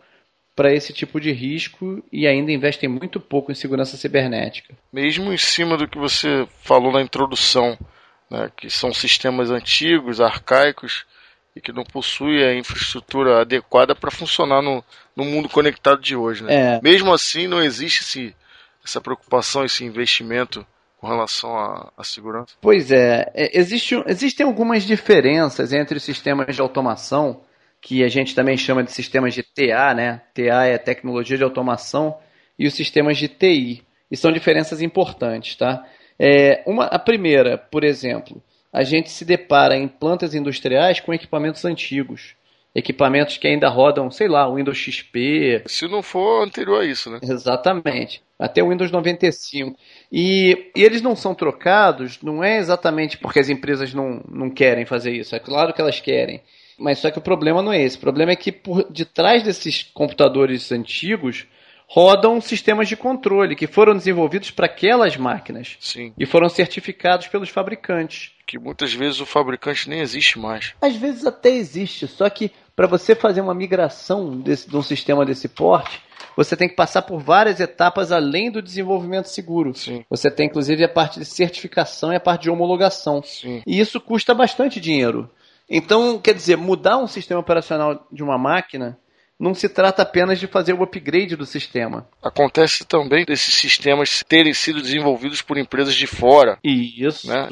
para 0.55 0.73
esse 0.73 0.93
tipo 0.93 1.21
de 1.21 1.33
risco 1.33 2.05
e 2.13 2.27
ainda 2.27 2.53
investem 2.53 2.89
muito 2.89 3.19
pouco 3.19 3.51
em 3.51 3.55
segurança 3.55 3.97
cibernética. 3.97 4.75
Mesmo 4.93 5.33
em 5.33 5.39
cima 5.39 5.77
do 5.77 5.89
que 5.89 5.99
você 5.99 6.47
falou 6.63 6.93
na 6.93 7.01
introdução, 7.01 7.79
né, 8.31 8.51
que 8.57 8.69
são 8.69 8.93
sistemas 8.93 9.51
antigos, 9.51 10.21
arcaicos 10.21 11.05
e 11.57 11.61
que 11.61 11.73
não 11.73 11.85
possuem 11.85 12.43
a 12.43 12.55
infraestrutura 12.55 13.41
adequada 13.41 13.95
para 13.95 14.11
funcionar 14.11 14.63
no, 14.63 14.85
no 15.17 15.25
mundo 15.25 15.49
conectado 15.49 16.01
de 16.01 16.17
hoje. 16.17 16.45
Né? 16.45 16.77
É. 16.77 16.81
Mesmo 16.83 17.13
assim, 17.13 17.47
não 17.47 17.63
existe 17.63 18.03
esse, 18.03 18.37
essa 18.85 19.01
preocupação, 19.01 19.65
esse 19.65 19.85
investimento 19.85 20.67
com 20.99 21.09
relação 21.09 21.59
à, 21.59 21.93
à 21.97 22.05
segurança? 22.05 22.55
Pois 22.61 22.93
é, 22.93 23.31
é, 23.35 23.59
existe, 23.59 24.01
existem 24.07 24.47
algumas 24.47 24.85
diferenças 24.85 25.73
entre 25.73 25.97
os 25.97 26.03
sistemas 26.03 26.55
de 26.55 26.63
automação, 26.63 27.41
que 27.81 28.05
a 28.05 28.09
gente 28.09 28.35
também 28.35 28.57
chama 28.57 28.85
de 28.85 28.93
sistemas 28.93 29.35
de 29.35 29.43
TA, 29.43 29.93
né? 29.93 30.23
TA 30.33 30.65
é 30.65 30.79
tecnologia 30.79 31.37
de 31.37 31.43
automação, 31.43 32.17
e 32.57 32.67
os 32.67 32.75
sistemas 32.75 33.19
de 33.19 33.27
TI. 33.27 33.83
E 34.11 34.17
são 34.17 34.31
diferenças 34.31 34.81
importantes, 34.81 35.57
tá? 35.57 35.85
É, 36.19 36.63
uma, 36.67 36.85
a 36.85 36.99
primeira, 36.99 37.59
por 37.59 37.83
exemplo, 37.83 38.41
a 38.73 38.85
gente 38.85 39.11
se 39.11 39.25
depara 39.25 39.77
em 39.77 39.89
plantas 39.89 40.35
industriais 40.35 41.01
com 41.01 41.13
equipamentos 41.13 41.65
antigos. 41.65 42.35
Equipamentos 42.75 43.37
que 43.37 43.47
ainda 43.47 43.69
rodam, 43.69 44.11
sei 44.11 44.29
lá, 44.29 44.49
Windows 44.49 44.79
XP. 44.79 45.63
Se 45.67 45.87
não 45.89 46.03
for 46.03 46.43
anterior 46.43 46.81
a 46.81 46.87
isso, 46.87 47.11
né? 47.11 47.19
Exatamente. 47.23 48.23
Até 48.43 48.63
o 48.63 48.71
Windows 48.71 48.91
95. 48.91 49.79
E, 50.11 50.71
e 50.75 50.83
eles 50.83 51.01
não 51.01 51.15
são 51.15 51.35
trocados, 51.35 52.21
não 52.23 52.43
é 52.43 52.59
exatamente 52.59 53.17
porque 53.17 53.39
as 53.39 53.49
empresas 53.49 53.95
não, 53.95 54.21
não 54.29 54.51
querem 54.51 54.85
fazer 54.85 55.13
isso. 55.13 55.37
É 55.37 55.39
claro 55.39 55.73
que 55.73 55.81
elas 55.81 56.01
querem. 56.01 56.43
Mas 56.77 56.99
só 56.99 57.11
que 57.11 57.19
o 57.19 57.23
problema 57.23 57.63
não 57.63 57.73
é 57.73 57.81
esse. 57.81 57.97
O 57.97 58.01
problema 58.01 58.33
é 58.33 58.37
que 58.37 58.51
por 58.51 58.91
detrás 58.91 59.45
desses 59.45 59.85
computadores 59.95 60.73
antigos 60.73 61.47
rodam 61.87 62.41
sistemas 62.41 62.89
de 62.89 62.97
controle 62.97 63.55
que 63.55 63.67
foram 63.67 63.95
desenvolvidos 63.95 64.51
para 64.51 64.67
aquelas 64.67 65.17
máquinas. 65.17 65.77
Sim. 65.79 66.13
E 66.19 66.27
foram 66.27 66.49
certificados 66.49 67.29
pelos 67.29 67.51
fabricantes. 67.51 68.33
Que 68.47 68.59
muitas 68.59 68.93
vezes 68.93 69.21
o 69.21 69.27
fabricante 69.27 69.89
nem 69.89 70.01
existe 70.01 70.39
mais. 70.39 70.75
Às 70.81 70.97
vezes 70.97 71.25
até 71.27 71.51
existe, 71.51 72.09
só 72.09 72.29
que 72.29 72.51
para 72.83 72.89
você 72.89 73.15
fazer 73.15 73.41
uma 73.41 73.55
migração 73.55 74.41
desse, 74.41 74.69
de 74.69 74.77
um 74.77 74.83
sistema 74.83 75.25
desse 75.25 75.47
porte, 75.47 76.03
você 76.37 76.57
tem 76.57 76.69
que 76.69 76.75
passar 76.75 77.03
por 77.03 77.21
várias 77.21 77.61
etapas 77.61 78.11
além 78.11 78.51
do 78.51 78.61
desenvolvimento 78.61 79.27
seguro. 79.27 79.73
Sim. 79.73 80.05
Você 80.11 80.29
tem 80.29 80.47
inclusive 80.49 80.83
a 80.83 80.89
parte 80.89 81.21
de 81.21 81.25
certificação 81.25 82.13
e 82.13 82.17
a 82.17 82.21
parte 82.21 82.43
de 82.43 82.51
homologação. 82.51 83.23
Sim. 83.23 83.63
E 83.65 83.79
isso 83.79 84.01
custa 84.01 84.35
bastante 84.35 84.81
dinheiro. 84.81 85.31
Então, 85.71 86.19
quer 86.19 86.35
dizer, 86.35 86.57
mudar 86.57 86.99
um 86.99 87.07
sistema 87.07 87.39
operacional 87.39 88.05
de 88.11 88.21
uma 88.21 88.37
máquina 88.37 88.99
não 89.43 89.55
se 89.55 89.69
trata 89.69 90.03
apenas 90.03 90.39
de 90.39 90.47
fazer 90.47 90.73
o 90.73 90.83
upgrade 90.83 91.35
do 91.35 91.45
sistema. 91.45 92.07
Acontece 92.23 92.85
também 92.87 93.25
desses 93.25 93.55
sistemas 93.55 94.23
terem 94.29 94.55
sido 94.55 94.81
desenvolvidos 94.81 95.43
por 95.43 95.59
empresas 95.59 95.95
de 95.97 96.07
fora. 96.07 96.59
Isso, 96.63 97.27
Né? 97.29 97.49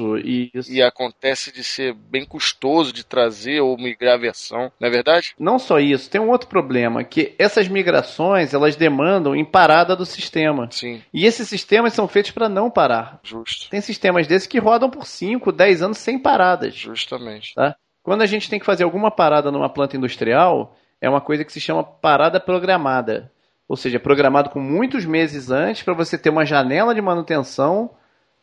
isso. 0.54 0.72
E 0.72 0.80
acontece 0.80 1.52
de 1.52 1.64
ser 1.64 1.92
bem 1.94 2.24
custoso 2.24 2.92
de 2.92 3.04
trazer 3.04 3.60
ou 3.60 3.76
migrar 3.76 4.14
a 4.14 4.18
versão, 4.20 4.70
não 4.78 4.88
é 4.88 4.90
verdade? 4.90 5.34
Não 5.38 5.58
só 5.58 5.78
isso, 5.80 6.08
tem 6.08 6.20
um 6.20 6.30
outro 6.30 6.48
problema, 6.48 7.02
que 7.02 7.34
essas 7.38 7.66
migrações, 7.68 8.54
elas 8.54 8.76
demandam 8.76 9.34
em 9.34 9.44
parada 9.44 9.96
do 9.96 10.06
sistema. 10.06 10.68
Sim, 10.70 11.02
E 11.12 11.26
esses 11.26 11.48
sistemas 11.48 11.92
são 11.92 12.06
feitos 12.06 12.30
para 12.30 12.48
não 12.48 12.70
parar. 12.70 13.18
justo. 13.24 13.68
Tem 13.68 13.80
sistemas 13.80 14.26
desses 14.28 14.46
que 14.46 14.58
rodam 14.60 14.88
por 14.88 15.06
5, 15.06 15.50
10 15.50 15.82
anos 15.82 15.98
sem 15.98 16.18
paradas. 16.18 16.74
Justamente. 16.74 17.52
Tá? 17.54 17.74
Quando 18.02 18.22
a 18.22 18.26
gente 18.26 18.48
tem 18.48 18.58
que 18.58 18.64
fazer 18.66 18.84
alguma 18.84 19.10
parada 19.10 19.50
numa 19.50 19.68
planta 19.68 19.96
industrial, 19.96 20.76
é 21.00 21.08
uma 21.08 21.20
coisa 21.20 21.44
que 21.44 21.52
se 21.52 21.60
chama 21.60 21.82
parada 21.82 22.38
programada. 22.40 23.30
Ou 23.68 23.76
seja, 23.76 24.00
programado 24.00 24.50
com 24.50 24.58
muitos 24.60 25.04
meses 25.04 25.50
antes 25.50 25.82
para 25.82 25.94
você 25.94 26.18
ter 26.18 26.30
uma 26.30 26.44
janela 26.44 26.94
de 26.94 27.00
manutenção 27.00 27.90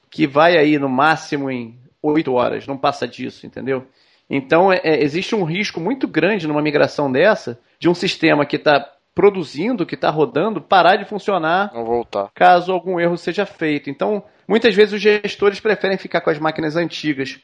que 0.09 0.25
vai 0.25 0.57
aí 0.57 0.79
no 0.79 0.87
máximo 0.87 1.51
em 1.51 1.77
8 2.01 2.33
horas, 2.33 2.65
não 2.65 2.77
passa 2.77 3.05
disso, 3.07 3.45
entendeu? 3.45 3.85
Então 4.29 4.71
é- 4.71 4.79
é- 4.83 5.03
existe 5.03 5.35
um 5.35 5.43
risco 5.43 5.79
muito 5.81 6.07
grande 6.07 6.47
numa 6.47 6.61
migração 6.61 7.11
dessa 7.11 7.59
de 7.79 7.89
um 7.89 7.93
sistema 7.93 8.45
que 8.45 8.55
está 8.55 8.89
produzindo, 9.13 9.85
que 9.85 9.95
está 9.95 10.09
rodando, 10.09 10.61
parar 10.61 10.95
de 10.95 11.03
funcionar 11.05 11.71
Não 11.73 11.83
voltar. 11.83 12.29
caso 12.33 12.71
algum 12.71 12.99
erro 12.99 13.17
seja 13.17 13.45
feito. 13.45 13.89
Então, 13.89 14.23
muitas 14.47 14.75
vezes 14.75 14.93
os 14.93 15.01
gestores 15.01 15.59
preferem 15.59 15.97
ficar 15.97 16.21
com 16.21 16.29
as 16.29 16.37
máquinas 16.39 16.75
antigas 16.75 17.39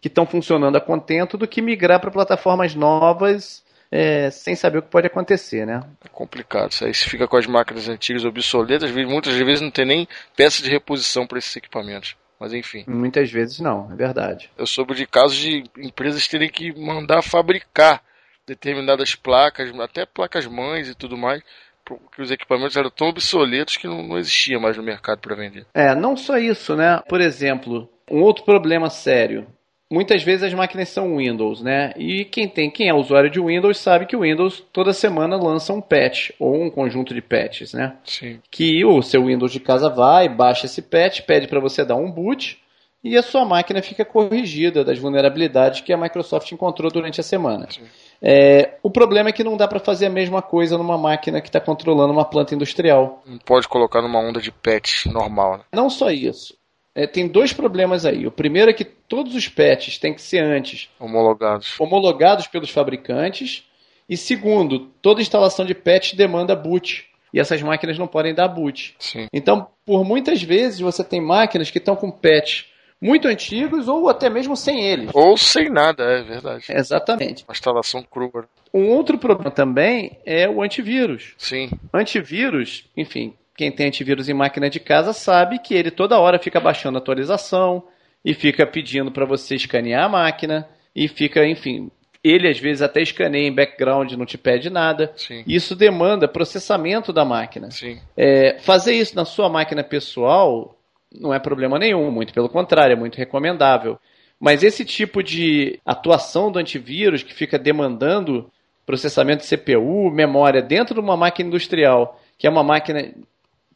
que 0.00 0.08
estão 0.08 0.24
funcionando 0.24 0.76
a 0.76 0.80
contento 0.80 1.36
do 1.36 1.46
que 1.46 1.60
migrar 1.60 2.00
para 2.00 2.10
plataformas 2.10 2.74
novas 2.74 3.62
é, 3.90 4.30
sem 4.30 4.54
saber 4.54 4.78
o 4.78 4.82
que 4.82 4.90
pode 4.90 5.06
acontecer, 5.06 5.66
né? 5.66 5.82
É 6.04 6.08
complicado. 6.08 6.70
Isso 6.70 6.84
aí 6.84 6.94
se 6.94 7.08
fica 7.08 7.26
com 7.26 7.36
as 7.36 7.46
máquinas 7.46 7.88
antigas 7.88 8.24
obsoletas, 8.24 8.90
muitas 8.92 9.34
vezes 9.34 9.60
não 9.60 9.70
tem 9.70 9.84
nem 9.84 10.08
peça 10.36 10.62
de 10.62 10.70
reposição 10.70 11.26
para 11.26 11.38
esses 11.38 11.54
equipamentos. 11.56 12.16
Mas 12.38 12.54
enfim, 12.54 12.84
Muitas 12.88 13.30
vezes 13.30 13.60
não, 13.60 13.92
é 13.92 13.94
verdade. 13.96 14.50
eu 14.56 14.66
soube 14.66 14.94
de 14.94 15.06
casos 15.06 15.36
de 15.36 15.62
empresas 15.76 16.26
terem 16.26 16.48
que 16.48 16.72
mandar 16.72 17.20
fabricar 17.22 18.02
determinadas 18.46 19.14
placas, 19.14 19.70
até 19.78 20.06
placas 20.06 20.46
mães 20.46 20.88
e 20.88 20.94
tudo 20.94 21.18
mais, 21.18 21.42
porque 21.84 22.22
os 22.22 22.30
equipamentos 22.30 22.76
eram 22.76 22.88
tão 22.90 23.08
obsoletos 23.08 23.76
que 23.76 23.86
não, 23.86 24.02
não 24.02 24.18
existia 24.18 24.58
mais 24.58 24.74
no 24.76 24.82
mercado 24.82 25.18
para 25.18 25.36
vender. 25.36 25.66
É, 25.74 25.94
não 25.94 26.16
só 26.16 26.38
isso, 26.38 26.74
né? 26.74 27.02
Por 27.08 27.20
exemplo, 27.20 27.90
um 28.10 28.22
outro 28.22 28.44
problema 28.44 28.88
sério. 28.88 29.46
Muitas 29.90 30.22
vezes 30.22 30.44
as 30.44 30.54
máquinas 30.54 30.88
são 30.88 31.16
Windows, 31.16 31.60
né? 31.60 31.92
E 31.96 32.24
quem 32.24 32.48
tem, 32.48 32.70
quem 32.70 32.88
é 32.88 32.94
usuário 32.94 33.28
de 33.28 33.40
Windows 33.40 33.76
sabe 33.78 34.06
que 34.06 34.14
o 34.14 34.20
Windows 34.20 34.64
toda 34.72 34.92
semana 34.92 35.36
lança 35.36 35.72
um 35.72 35.80
patch 35.80 36.30
ou 36.38 36.62
um 36.62 36.70
conjunto 36.70 37.12
de 37.12 37.20
patches, 37.20 37.72
né? 37.72 37.96
Sim, 38.04 38.38
que 38.48 38.84
o 38.84 39.02
seu 39.02 39.26
Windows 39.26 39.50
de 39.50 39.58
casa 39.58 39.90
vai, 39.90 40.28
baixa 40.28 40.66
esse 40.66 40.80
patch, 40.80 41.22
pede 41.22 41.48
para 41.48 41.58
você 41.58 41.84
dar 41.84 41.96
um 41.96 42.08
boot 42.08 42.56
e 43.02 43.16
a 43.16 43.22
sua 43.22 43.44
máquina 43.44 43.80
fica 43.82 44.04
corrigida 44.04 44.84
das 44.84 44.98
vulnerabilidades 44.98 45.80
que 45.80 45.92
a 45.92 45.96
Microsoft 45.96 46.52
encontrou 46.52 46.90
durante 46.90 47.18
a 47.20 47.24
semana. 47.24 47.66
Sim. 47.70 47.82
É, 48.22 48.74
o 48.82 48.90
problema 48.90 49.30
é 49.30 49.32
que 49.32 49.42
não 49.42 49.56
dá 49.56 49.66
para 49.66 49.80
fazer 49.80 50.06
a 50.06 50.10
mesma 50.10 50.42
coisa 50.42 50.76
numa 50.76 50.98
máquina 50.98 51.40
que 51.40 51.48
está 51.48 51.58
controlando 51.58 52.12
uma 52.12 52.24
planta 52.24 52.54
industrial. 52.54 53.22
não 53.26 53.38
pode 53.38 53.66
colocar 53.66 54.02
numa 54.02 54.20
onda 54.20 54.40
de 54.40 54.52
patch 54.52 55.06
normal. 55.06 55.58
Né? 55.58 55.64
Não 55.72 55.88
só 55.88 56.10
isso. 56.10 56.59
É, 56.94 57.06
tem 57.06 57.28
dois 57.28 57.52
problemas 57.52 58.04
aí. 58.04 58.26
O 58.26 58.30
primeiro 58.32 58.70
é 58.70 58.74
que 58.74 58.84
todos 58.84 59.34
os 59.34 59.48
patches 59.48 59.98
têm 59.98 60.12
que 60.14 60.20
ser 60.22 60.40
antes 60.42 60.88
Homologados. 60.98 61.78
homologados 61.78 62.46
pelos 62.46 62.70
fabricantes. 62.70 63.64
E 64.08 64.16
segundo, 64.16 64.80
toda 65.00 65.20
instalação 65.22 65.64
de 65.64 65.74
patch 65.74 66.14
demanda 66.14 66.56
boot. 66.56 67.06
E 67.32 67.38
essas 67.38 67.62
máquinas 67.62 67.96
não 67.96 68.08
podem 68.08 68.34
dar 68.34 68.48
boot. 68.48 68.96
Sim, 68.98 69.28
Então, 69.32 69.68
por 69.86 70.04
muitas 70.04 70.42
vezes, 70.42 70.80
você 70.80 71.04
tem 71.04 71.20
máquinas 71.20 71.70
que 71.70 71.78
estão 71.78 71.94
com 71.94 72.10
patch 72.10 72.64
muito 73.00 73.28
antigos 73.28 73.86
ou 73.86 74.08
até 74.08 74.28
mesmo 74.28 74.56
sem 74.56 74.84
eles. 74.84 75.10
ou 75.14 75.36
sem 75.36 75.70
nada, 75.70 76.02
é 76.02 76.22
verdade. 76.24 76.64
Exatamente. 76.68 77.44
Uma 77.48 77.52
instalação 77.52 78.02
crua. 78.02 78.48
Um 78.74 78.88
outro 78.90 79.16
problema 79.16 79.50
também 79.50 80.18
é 80.26 80.48
o 80.48 80.60
antivírus. 80.60 81.34
Sim, 81.38 81.70
Antivírus, 81.94 82.84
enfim, 82.96 83.32
quem 83.60 83.70
tem 83.70 83.88
antivírus 83.88 84.26
em 84.26 84.32
máquina 84.32 84.70
de 84.70 84.80
casa 84.80 85.12
sabe 85.12 85.58
que 85.58 85.74
ele 85.74 85.90
toda 85.90 86.18
hora 86.18 86.38
fica 86.38 86.58
baixando 86.58 86.96
atualização 86.96 87.84
e 88.24 88.32
fica 88.32 88.66
pedindo 88.66 89.12
para 89.12 89.26
você 89.26 89.54
escanear 89.54 90.06
a 90.06 90.08
máquina 90.08 90.66
e 90.96 91.06
fica, 91.06 91.46
enfim, 91.46 91.90
ele 92.24 92.48
às 92.48 92.58
vezes 92.58 92.80
até 92.80 93.02
escaneia 93.02 93.46
em 93.46 93.54
background, 93.54 94.12
não 94.12 94.24
te 94.24 94.38
pede 94.38 94.70
nada. 94.70 95.12
sim, 95.14 95.44
Isso 95.46 95.76
demanda 95.76 96.26
processamento 96.26 97.12
da 97.12 97.22
máquina. 97.22 97.70
É, 98.16 98.58
fazer 98.60 98.94
isso 98.94 99.14
na 99.14 99.26
sua 99.26 99.50
máquina 99.50 99.84
pessoal 99.84 100.74
não 101.12 101.34
é 101.34 101.38
problema 101.38 101.78
nenhum, 101.78 102.10
muito 102.10 102.32
pelo 102.32 102.48
contrário, 102.48 102.94
é 102.94 102.98
muito 102.98 103.18
recomendável. 103.18 103.98
Mas 104.40 104.62
esse 104.62 104.86
tipo 104.86 105.22
de 105.22 105.78
atuação 105.84 106.50
do 106.50 106.58
antivírus 106.58 107.22
que 107.22 107.34
fica 107.34 107.58
demandando 107.58 108.50
processamento 108.86 109.44
de 109.44 109.54
CPU, 109.54 110.10
memória 110.10 110.62
dentro 110.62 110.94
de 110.94 111.00
uma 111.00 111.14
máquina 111.14 111.48
industrial, 111.48 112.18
que 112.38 112.46
é 112.46 112.50
uma 112.50 112.64
máquina 112.64 113.12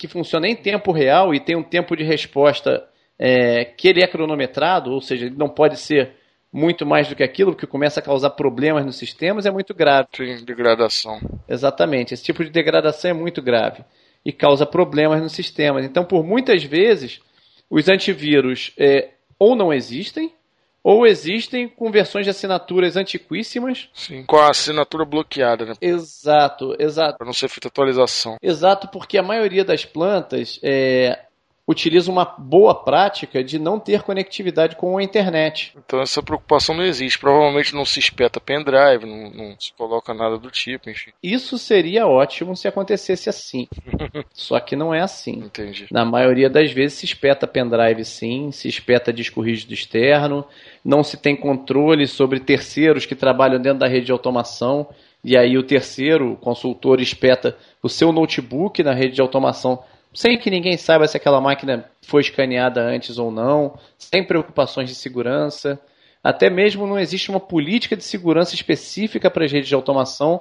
que 0.06 0.12
funciona 0.12 0.46
em 0.46 0.54
tempo 0.54 0.92
real 0.92 1.34
e 1.34 1.40
tem 1.40 1.56
um 1.56 1.62
tempo 1.62 1.96
de 1.96 2.04
resposta 2.04 2.86
é, 3.18 3.64
que 3.64 3.88
ele 3.88 4.02
é 4.02 4.06
cronometrado, 4.06 4.92
ou 4.92 5.00
seja, 5.00 5.24
ele 5.26 5.36
não 5.36 5.48
pode 5.48 5.78
ser 5.78 6.12
muito 6.52 6.84
mais 6.84 7.08
do 7.08 7.16
que 7.16 7.22
aquilo, 7.22 7.52
porque 7.52 7.66
começa 7.66 8.00
a 8.00 8.02
causar 8.02 8.30
problemas 8.30 8.84
nos 8.84 8.96
sistemas, 8.96 9.46
é 9.46 9.50
muito 9.50 9.72
grave. 9.72 10.08
Sim, 10.14 10.44
degradação. 10.44 11.18
Exatamente. 11.48 12.12
Esse 12.12 12.22
tipo 12.22 12.44
de 12.44 12.50
degradação 12.50 13.10
é 13.10 13.14
muito 13.14 13.40
grave 13.40 13.82
e 14.24 14.30
causa 14.30 14.66
problemas 14.66 15.22
nos 15.22 15.32
sistemas. 15.32 15.86
Então, 15.86 16.04
por 16.04 16.22
muitas 16.22 16.62
vezes, 16.62 17.20
os 17.70 17.88
antivírus 17.88 18.72
é, 18.78 19.08
ou 19.38 19.56
não 19.56 19.72
existem, 19.72 20.32
ou 20.84 21.06
existem 21.06 21.66
com 21.66 21.90
versões 21.90 22.26
de 22.26 22.30
assinaturas 22.30 22.94
antiquíssimas. 22.94 23.88
Sim, 23.94 24.22
com 24.26 24.36
a 24.36 24.50
assinatura 24.50 25.06
bloqueada, 25.06 25.64
né? 25.64 25.72
Exato, 25.80 26.76
exato. 26.78 27.16
Para 27.16 27.26
não 27.26 27.32
ser 27.32 27.48
feita 27.48 27.68
atualização. 27.68 28.36
Exato, 28.42 28.88
porque 28.88 29.16
a 29.16 29.22
maioria 29.22 29.64
das 29.64 29.86
plantas 29.86 30.60
é, 30.62 31.23
utiliza 31.66 32.10
uma 32.10 32.24
boa 32.24 32.74
prática 32.74 33.42
de 33.42 33.58
não 33.58 33.80
ter 33.80 34.02
conectividade 34.02 34.76
com 34.76 34.98
a 34.98 35.02
internet. 35.02 35.72
Então 35.76 36.00
essa 36.00 36.22
preocupação 36.22 36.74
não 36.74 36.84
existe. 36.84 37.18
Provavelmente 37.18 37.74
não 37.74 37.84
se 37.84 37.98
espeta 37.98 38.38
pendrive, 38.38 39.06
não, 39.06 39.30
não 39.30 39.56
se 39.58 39.72
coloca 39.72 40.12
nada 40.12 40.38
do 40.38 40.50
tipo, 40.50 40.90
enfim. 40.90 41.10
Isso 41.22 41.56
seria 41.56 42.06
ótimo 42.06 42.54
se 42.54 42.68
acontecesse 42.68 43.30
assim. 43.30 43.66
Só 44.32 44.60
que 44.60 44.76
não 44.76 44.94
é 44.94 45.00
assim. 45.00 45.38
Entendi. 45.38 45.86
Na 45.90 46.04
maioria 46.04 46.50
das 46.50 46.70
vezes 46.70 46.98
se 46.98 47.06
espeta 47.06 47.46
pendrive 47.46 48.04
sim, 48.04 48.50
se 48.52 48.68
espeta 48.68 49.12
disco 49.12 49.40
rígido 49.40 49.72
externo, 49.72 50.46
não 50.84 51.02
se 51.02 51.16
tem 51.16 51.34
controle 51.34 52.06
sobre 52.06 52.40
terceiros 52.40 53.06
que 53.06 53.14
trabalham 53.14 53.60
dentro 53.60 53.78
da 53.78 53.88
rede 53.88 54.06
de 54.06 54.12
automação, 54.12 54.88
e 55.24 55.38
aí 55.38 55.56
o 55.56 55.62
terceiro, 55.62 56.32
o 56.32 56.36
consultor, 56.36 57.00
espeta 57.00 57.56
o 57.82 57.88
seu 57.88 58.12
notebook 58.12 58.82
na 58.82 58.92
rede 58.92 59.14
de 59.14 59.22
automação, 59.22 59.82
sem 60.14 60.38
que 60.38 60.50
ninguém 60.50 60.76
saiba 60.76 61.06
se 61.06 61.16
aquela 61.16 61.40
máquina 61.40 61.90
foi 62.02 62.22
escaneada 62.22 62.80
antes 62.80 63.18
ou 63.18 63.30
não, 63.30 63.78
sem 63.98 64.24
preocupações 64.24 64.88
de 64.88 64.94
segurança. 64.94 65.78
Até 66.22 66.48
mesmo 66.48 66.86
não 66.86 66.98
existe 66.98 67.28
uma 67.28 67.40
política 67.40 67.96
de 67.96 68.04
segurança 68.04 68.54
específica 68.54 69.30
para 69.30 69.44
as 69.44 69.52
redes 69.52 69.68
de 69.68 69.74
automação, 69.74 70.40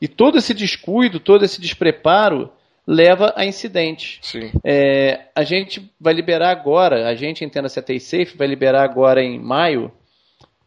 e 0.00 0.08
todo 0.08 0.38
esse 0.38 0.52
descuido, 0.52 1.20
todo 1.20 1.44
esse 1.44 1.60
despreparo 1.60 2.50
leva 2.84 3.32
a 3.36 3.44
incidente. 3.44 4.18
Sim. 4.20 4.50
É, 4.64 5.26
a 5.32 5.44
gente 5.44 5.88
vai 6.00 6.12
liberar 6.12 6.50
agora, 6.50 7.08
a 7.08 7.14
gente 7.14 7.44
entenda-se 7.44 7.78
a 7.78 8.00
Safe, 8.00 8.36
vai 8.36 8.48
liberar 8.48 8.82
agora 8.82 9.22
em 9.22 9.38
maio, 9.38 9.92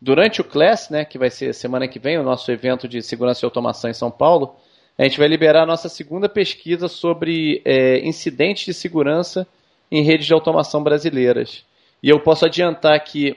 durante 0.02 0.40
o 0.40 0.44
Class, 0.44 0.90
né, 0.90 1.04
que 1.04 1.18
vai 1.18 1.30
ser 1.30 1.54
semana 1.54 1.88
que 1.88 2.00
vem, 2.00 2.18
o 2.18 2.24
nosso 2.24 2.50
evento 2.50 2.88
de 2.88 3.02
segurança 3.02 3.44
e 3.44 3.46
automação 3.46 3.90
em 3.90 3.94
São 3.94 4.10
Paulo, 4.10 4.56
a 4.98 5.04
gente 5.04 5.18
vai 5.18 5.28
liberar 5.28 5.64
a 5.64 5.66
nossa 5.66 5.90
segunda 5.90 6.30
pesquisa 6.30 6.88
sobre 6.88 7.62
é, 7.66 8.00
incidentes 8.00 8.66
de 8.66 8.74
segurança 8.74 9.46
em 9.92 10.04
redes 10.04 10.26
de 10.26 10.34
automação 10.34 10.82
brasileiras. 10.82 11.66
E 12.02 12.10
eu 12.10 12.18
posso 12.20 12.46
adiantar 12.46 12.98
que 13.04 13.36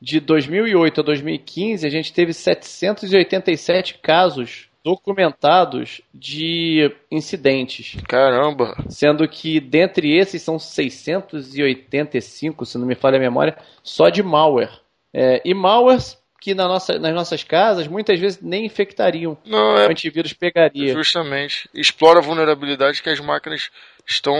de 0.00 0.18
2008 0.18 1.00
a 1.00 1.04
2015 1.04 1.86
a 1.86 1.90
gente 1.90 2.12
teve 2.12 2.32
787 2.32 3.98
casos 3.98 4.68
documentados 4.82 6.00
de 6.12 6.92
incidentes. 7.10 7.96
Caramba! 8.08 8.74
Sendo 8.88 9.28
que 9.28 9.60
dentre 9.60 10.16
esses 10.16 10.42
são 10.42 10.58
685, 10.58 12.64
se 12.64 12.78
não 12.78 12.86
me 12.86 12.94
falha 12.94 13.18
a 13.18 13.20
memória, 13.20 13.58
só 13.82 14.08
de 14.08 14.22
malware. 14.22 14.80
É, 15.12 15.42
e 15.44 15.52
malwares 15.52 16.18
que 16.40 16.54
na 16.54 16.66
nossa, 16.66 16.98
nas 16.98 17.14
nossas 17.14 17.44
casas 17.44 17.86
muitas 17.86 18.18
vezes 18.18 18.40
nem 18.40 18.64
infectariam. 18.64 19.36
Não, 19.44 19.76
é. 19.76 19.86
O 19.86 19.90
antivírus 19.90 20.32
pegaria. 20.32 20.94
Justamente. 20.94 21.68
Explora 21.74 22.18
a 22.18 22.22
vulnerabilidade 22.22 23.02
que 23.02 23.10
as 23.10 23.20
máquinas 23.20 23.70
estão, 24.06 24.34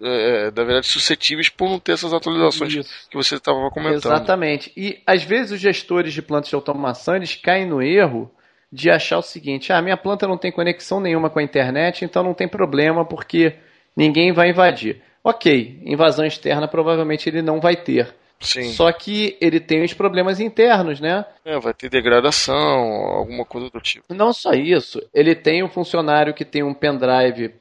é, 0.00 0.06
é, 0.06 0.44
na 0.44 0.64
verdade, 0.64 0.86
suscetíveis 0.86 1.48
por 1.48 1.68
não 1.68 1.78
ter 1.78 1.92
essas 1.92 2.12
atualizações 2.12 2.74
Isso. 2.74 3.10
que 3.10 3.16
você 3.16 3.34
estava 3.34 3.68
comentando. 3.70 4.14
Exatamente. 4.14 4.72
E 4.76 5.00
às 5.06 5.24
vezes 5.24 5.52
os 5.52 5.60
gestores 5.60 6.14
de 6.14 6.22
plantas 6.22 6.48
de 6.48 6.54
automação 6.54 7.16
eles 7.16 7.34
caem 7.34 7.66
no 7.66 7.82
erro 7.82 8.30
de 8.72 8.88
achar 8.88 9.18
o 9.18 9.22
seguinte: 9.22 9.72
ah, 9.72 9.82
minha 9.82 9.96
planta 9.96 10.28
não 10.28 10.38
tem 10.38 10.52
conexão 10.52 11.00
nenhuma 11.00 11.28
com 11.28 11.40
a 11.40 11.42
internet, 11.42 12.04
então 12.04 12.22
não 12.22 12.34
tem 12.34 12.48
problema 12.48 13.04
porque 13.04 13.54
ninguém 13.96 14.32
vai 14.32 14.50
invadir. 14.50 15.02
Ok, 15.24 15.80
invasão 15.84 16.24
externa 16.24 16.66
provavelmente 16.66 17.28
ele 17.28 17.42
não 17.42 17.60
vai 17.60 17.76
ter. 17.76 18.14
Sim. 18.42 18.72
Só 18.72 18.90
que 18.92 19.36
ele 19.40 19.60
tem 19.60 19.84
os 19.84 19.94
problemas 19.94 20.40
internos, 20.40 21.00
né? 21.00 21.24
É, 21.44 21.58
vai 21.58 21.72
ter 21.72 21.88
degradação, 21.88 22.56
alguma 22.56 23.44
coisa 23.44 23.70
do 23.70 23.80
tipo. 23.80 24.12
Não 24.12 24.32
só 24.32 24.52
isso, 24.52 25.00
ele 25.14 25.34
tem 25.34 25.62
um 25.62 25.68
funcionário 25.68 26.34
que 26.34 26.44
tem 26.44 26.62
um 26.62 26.74
pendrive 26.74 27.54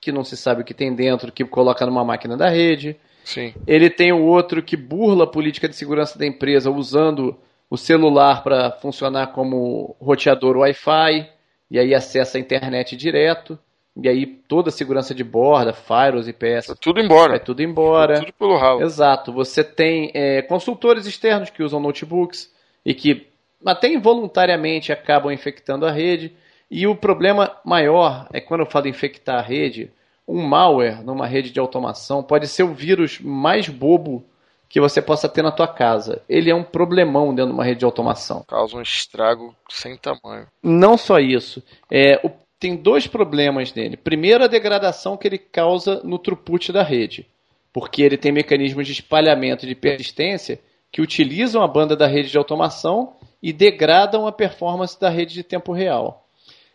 que 0.00 0.12
não 0.12 0.22
se 0.22 0.36
sabe 0.36 0.60
o 0.60 0.64
que 0.64 0.74
tem 0.74 0.94
dentro, 0.94 1.32
que 1.32 1.44
coloca 1.44 1.86
numa 1.86 2.04
máquina 2.04 2.36
da 2.36 2.50
rede. 2.50 2.96
Sim. 3.24 3.54
Ele 3.66 3.88
tem 3.88 4.12
o 4.12 4.22
outro 4.22 4.62
que 4.62 4.76
burla 4.76 5.24
a 5.24 5.26
política 5.26 5.66
de 5.66 5.74
segurança 5.74 6.18
da 6.18 6.26
empresa 6.26 6.70
usando 6.70 7.38
o 7.70 7.76
celular 7.78 8.42
para 8.42 8.70
funcionar 8.70 9.28
como 9.28 9.96
roteador 9.98 10.58
Wi-Fi 10.58 11.26
e 11.70 11.78
aí 11.78 11.94
acessa 11.94 12.36
a 12.36 12.40
internet 12.40 12.94
direto. 12.96 13.58
E 13.96 14.08
aí 14.08 14.26
toda 14.26 14.70
a 14.70 14.72
segurança 14.72 15.14
de 15.14 15.22
borda, 15.22 15.72
firewalls, 15.72 16.28
IPS. 16.28 16.66
Tá 16.66 16.74
tudo 16.80 17.00
embora. 17.00 17.36
É 17.36 17.38
tudo 17.38 17.62
embora. 17.62 18.20
tudo 18.20 18.32
pelo 18.32 18.56
ralo. 18.56 18.82
Exato. 18.82 19.32
Você 19.32 19.62
tem 19.62 20.10
é, 20.14 20.42
consultores 20.42 21.06
externos 21.06 21.50
que 21.50 21.62
usam 21.62 21.78
notebooks 21.78 22.52
e 22.84 22.92
que 22.92 23.28
até 23.64 23.88
involuntariamente 23.88 24.92
acabam 24.92 25.32
infectando 25.32 25.86
a 25.86 25.92
rede. 25.92 26.34
E 26.70 26.86
o 26.86 26.96
problema 26.96 27.56
maior 27.64 28.26
é 28.32 28.40
quando 28.40 28.60
eu 28.60 28.66
falo 28.66 28.88
infectar 28.88 29.38
a 29.38 29.42
rede, 29.42 29.92
um 30.26 30.42
malware 30.42 31.04
numa 31.04 31.26
rede 31.26 31.50
de 31.50 31.60
automação 31.60 32.22
pode 32.22 32.48
ser 32.48 32.64
o 32.64 32.74
vírus 32.74 33.20
mais 33.20 33.68
bobo 33.68 34.24
que 34.68 34.80
você 34.80 35.00
possa 35.00 35.28
ter 35.28 35.42
na 35.42 35.52
tua 35.52 35.68
casa. 35.68 36.20
Ele 36.28 36.50
é 36.50 36.54
um 36.54 36.64
problemão 36.64 37.32
dentro 37.32 37.52
de 37.52 37.56
uma 37.56 37.64
rede 37.64 37.80
de 37.80 37.84
automação. 37.84 38.42
Causa 38.48 38.76
um 38.76 38.82
estrago 38.82 39.54
sem 39.70 39.96
tamanho. 39.96 40.48
Não 40.60 40.96
só 40.96 41.20
isso. 41.20 41.62
É, 41.88 42.18
o 42.24 42.30
tem 42.64 42.76
dois 42.76 43.06
problemas 43.06 43.74
nele. 43.74 43.94
Primeiro, 43.94 44.42
a 44.42 44.46
degradação 44.46 45.18
que 45.18 45.28
ele 45.28 45.36
causa 45.36 46.00
no 46.02 46.18
throughput 46.18 46.72
da 46.72 46.82
rede, 46.82 47.26
porque 47.70 48.02
ele 48.02 48.16
tem 48.16 48.32
mecanismos 48.32 48.86
de 48.86 48.94
espalhamento 48.94 49.66
de 49.66 49.74
persistência 49.74 50.58
que 50.90 51.02
utilizam 51.02 51.62
a 51.62 51.68
banda 51.68 51.94
da 51.94 52.06
rede 52.06 52.30
de 52.30 52.38
automação 52.38 53.16
e 53.42 53.52
degradam 53.52 54.26
a 54.26 54.32
performance 54.32 54.98
da 54.98 55.10
rede 55.10 55.34
de 55.34 55.42
tempo 55.42 55.74
real. 55.74 56.26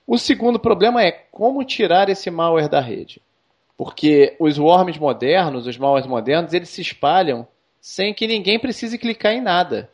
O 0.06 0.16
segundo 0.16 0.60
problema 0.60 1.02
é 1.02 1.12
como 1.12 1.64
tirar 1.64 2.08
esse 2.08 2.30
malware 2.30 2.70
da 2.70 2.80
rede. 2.80 3.20
Porque 3.76 4.36
os 4.40 4.60
worms 4.60 5.00
modernos, 5.00 5.66
os 5.66 5.76
malwares 5.76 6.06
modernos, 6.06 6.54
eles 6.54 6.70
se 6.70 6.82
espalham 6.82 7.48
sem 7.82 8.14
que 8.14 8.28
ninguém 8.28 8.60
precise 8.60 9.00
clicar 9.00 9.34
em 9.34 9.42
nada. 9.42 9.90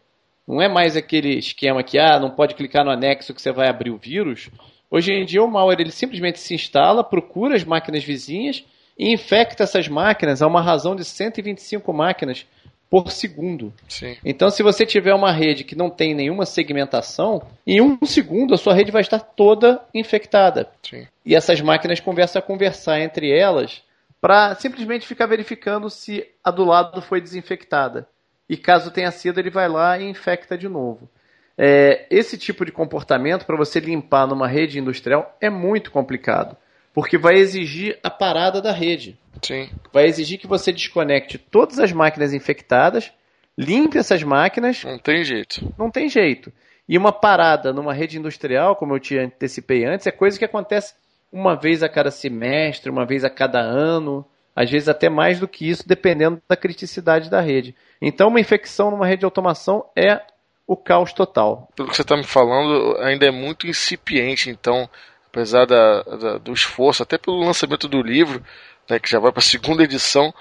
Não 0.46 0.62
é 0.62 0.68
mais 0.68 0.98
aquele 0.98 1.38
esquema 1.38 1.82
que 1.84 1.98
ah, 1.98 2.20
não 2.20 2.32
pode 2.32 2.54
clicar 2.54 2.84
no 2.84 2.92
anexo 2.92 3.34
que 3.34 3.42
você 3.42 3.54
vai 3.54 3.70
abrir 3.70 3.92
o 3.92 3.98
vírus. 3.98 4.50
Hoje 4.96 5.12
em 5.12 5.26
dia 5.26 5.44
o 5.44 5.52
malware 5.52 5.82
ele 5.82 5.92
simplesmente 5.92 6.40
se 6.40 6.54
instala, 6.54 7.04
procura 7.04 7.54
as 7.54 7.66
máquinas 7.66 8.02
vizinhas 8.02 8.64
e 8.98 9.12
infecta 9.12 9.64
essas 9.64 9.90
máquinas 9.90 10.42
a 10.42 10.48
uma 10.48 10.62
razão 10.62 10.96
de 10.96 11.04
125 11.04 11.92
máquinas 11.92 12.48
por 12.90 13.12
segundo. 13.12 13.74
Sim. 13.90 14.16
Então, 14.24 14.50
se 14.50 14.64
você 14.64 14.86
tiver 14.86 15.14
uma 15.14 15.34
rede 15.34 15.66
que 15.66 15.76
não 15.76 15.90
tem 15.90 16.16
nenhuma 16.16 16.46
segmentação, 16.46 17.46
em 17.68 17.82
um 17.82 17.98
segundo 18.06 18.54
a 18.54 18.58
sua 18.58 18.74
rede 18.74 18.90
vai 18.90 19.02
estar 19.02 19.20
toda 19.20 19.84
infectada. 19.94 20.70
Sim. 20.82 21.06
E 21.26 21.36
essas 21.36 21.60
máquinas 21.60 22.00
começam 22.00 22.40
a 22.40 22.42
conversar 22.42 23.02
entre 23.02 23.38
elas 23.38 23.84
para 24.22 24.56
simplesmente 24.56 25.06
ficar 25.06 25.26
verificando 25.26 25.90
se 25.90 26.26
a 26.42 26.50
do 26.50 26.64
lado 26.64 27.02
foi 27.02 27.20
desinfectada. 27.20 28.08
E 28.48 28.56
caso 28.56 28.92
tenha 28.92 29.12
sido, 29.12 29.42
ele 29.42 29.50
vai 29.50 29.68
lá 29.68 30.00
e 30.00 30.10
infecta 30.10 30.58
de 30.58 30.70
novo. 30.70 31.10
É, 31.58 32.06
esse 32.10 32.38
tipo 32.38 32.66
de 32.66 32.72
comportamento, 32.72 33.46
para 33.46 33.58
você 33.58 33.80
limpar 33.80 34.28
numa 34.28 34.48
rede 34.48 34.80
industrial, 34.80 35.36
é 35.40 35.50
muito 35.50 35.92
complicado. 35.92 36.56
Porque 36.94 37.18
vai 37.18 37.36
exigir 37.36 38.00
a 38.04 38.10
parada 38.10 38.62
da 38.62 38.72
rede. 38.72 39.18
Sim. 39.42 39.70
Vai 39.92 40.06
exigir 40.06 40.40
que 40.40 40.48
você 40.48 40.72
desconecte 40.72 41.38
todas 41.38 41.80
as 41.80 41.92
máquinas 41.92 42.34
infectadas, 42.34 43.12
limpe 43.58 43.98
essas 43.98 44.24
máquinas. 44.24 44.84
Não 44.84 44.98
tem 44.98 45.24
jeito. 45.24 45.74
Não 45.78 45.92
tem 45.92 46.10
jeito. 46.10 46.52
E 46.88 46.98
uma 46.98 47.12
parada 47.12 47.74
numa 47.74 47.94
rede 47.94 48.18
industrial, 48.18 48.76
como 48.76 48.96
eu 48.96 49.00
te 49.00 49.18
antecipei 49.18 49.86
antes, 49.86 50.08
é 50.08 50.12
coisa 50.12 50.38
que 50.38 50.46
acontece 50.46 50.94
uma 51.32 51.56
vez 51.56 51.84
a 51.84 51.90
cada 51.90 52.12
semestre, 52.12 52.90
uma 52.90 53.06
vez 53.06 53.26
a 53.26 53.30
cada 53.30 53.60
ano, 53.60 54.26
às 54.56 54.70
vezes 54.70 54.88
até 54.88 55.10
mais 55.10 55.40
do 55.40 55.48
que 55.48 55.68
isso, 55.68 55.88
dependendo 55.88 56.42
da 56.48 56.56
criticidade 56.56 57.30
da 57.30 57.42
rede. 57.42 57.76
Então, 58.02 58.30
uma 58.30 58.40
infecção 58.40 58.90
numa 58.92 59.06
rede 59.06 59.20
de 59.20 59.26
automação 59.26 59.86
é 59.98 60.22
o 60.68 60.76
caos 60.76 61.14
total. 61.14 61.70
Pelo 61.76 61.90
que 61.90 61.96
você 61.96 62.02
está 62.02 62.18
me 62.18 62.24
falando, 62.24 62.98
ainda 63.00 63.26
é 63.26 63.32
muito 63.32 63.68
incipiente, 63.68 64.50
então, 64.50 64.90
apesar 65.28 65.66
da, 65.66 66.04
da, 66.04 66.38
do 66.38 66.54
esforço, 66.54 67.04
até 67.04 67.18
pelo 67.18 67.40
lançamento 67.40 67.88
do 67.88 68.02
livro, 68.02 68.44
né, 68.90 69.00
que 69.00 69.10
já 69.10 69.20
vai 69.20 69.32
para 69.32 69.40
a 69.40 69.44
segunda 69.44 69.84
edição, 69.84 70.34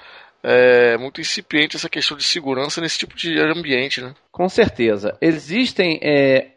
é 0.42 0.96
muito 0.98 1.20
incipiente 1.20 1.76
essa 1.76 1.88
questão 1.88 2.16
de 2.16 2.24
segurança 2.24 2.80
nesse 2.80 2.98
tipo 2.98 3.16
de 3.16 3.38
ambiente. 3.40 4.00
Né? 4.00 4.14
Com 4.30 4.48
certeza. 4.48 5.16
Existem, 5.20 5.98
é, 6.02 6.48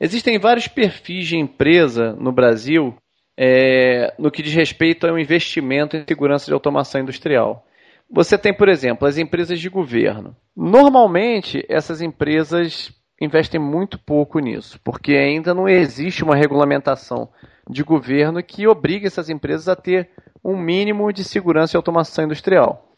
existem 0.00 0.38
vários 0.38 0.66
perfis 0.66 1.26
de 1.26 1.36
empresa 1.36 2.12
no 2.14 2.32
Brasil 2.32 2.96
é, 3.36 4.14
no 4.18 4.30
que 4.30 4.42
diz 4.42 4.54
respeito 4.54 5.06
ao 5.06 5.18
investimento 5.18 5.96
em 5.96 6.04
segurança 6.06 6.46
de 6.46 6.52
automação 6.52 7.00
industrial. 7.00 7.66
Você 8.10 8.38
tem, 8.38 8.54
por 8.54 8.68
exemplo, 8.68 9.08
as 9.08 9.18
empresas 9.18 9.58
de 9.58 9.68
governo. 9.68 10.36
Normalmente, 10.56 11.64
essas 11.68 12.00
empresas 12.00 12.92
investem 13.24 13.60
muito 13.60 13.98
pouco 13.98 14.38
nisso, 14.38 14.78
porque 14.82 15.14
ainda 15.14 15.54
não 15.54 15.68
existe 15.68 16.22
uma 16.22 16.36
regulamentação 16.36 17.28
de 17.68 17.82
governo 17.82 18.42
que 18.42 18.66
obrigue 18.66 19.06
essas 19.06 19.30
empresas 19.30 19.68
a 19.68 19.76
ter 19.76 20.10
um 20.44 20.56
mínimo 20.56 21.12
de 21.12 21.24
segurança 21.24 21.76
e 21.76 21.78
automação 21.78 22.24
industrial. 22.24 22.92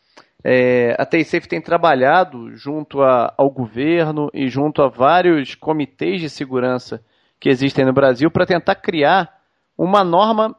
É, 0.45 0.95
a 0.99 1.07
TISAFE 1.07 1.49
tem 1.49 1.61
trabalhado 1.61 2.55
junto 2.57 3.03
a, 3.03 3.33
ao 3.37 3.51
governo 3.51 4.29
e 4.35 4.49
junto 4.49 4.83
a 4.83 4.89
vários 4.89 5.55
comitês 5.55 6.21
de 6.21 6.29
segurança 6.29 7.03
que 7.41 7.49
existem 7.49 7.85
no 7.85 7.93
Brasil 7.93 8.31
para 8.31 8.47
tentar 8.47 8.77
criar 8.77 9.33
uma 9.77 10.05
norma, 10.05 10.55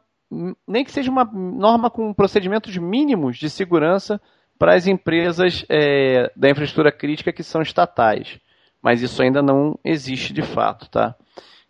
nem 0.68 0.84
que 0.84 0.92
seja 0.92 1.12
uma 1.12 1.26
norma 1.26 1.90
com 1.90 2.14
procedimentos 2.14 2.76
mínimos 2.78 3.38
de 3.38 3.50
segurança 3.50 4.22
para 4.58 4.76
as 4.76 4.88
empresas 4.88 5.66
é, 5.70 6.32
da 6.36 6.50
infraestrutura 6.50 6.92
crítica 6.92 7.32
que 7.32 7.44
são 7.44 7.62
estatais 7.62 8.40
mas 8.82 9.02
isso 9.02 9.22
ainda 9.22 9.42
não 9.42 9.78
existe 9.84 10.34
de 10.34 10.42
fato, 10.42 10.90
tá? 10.90 11.16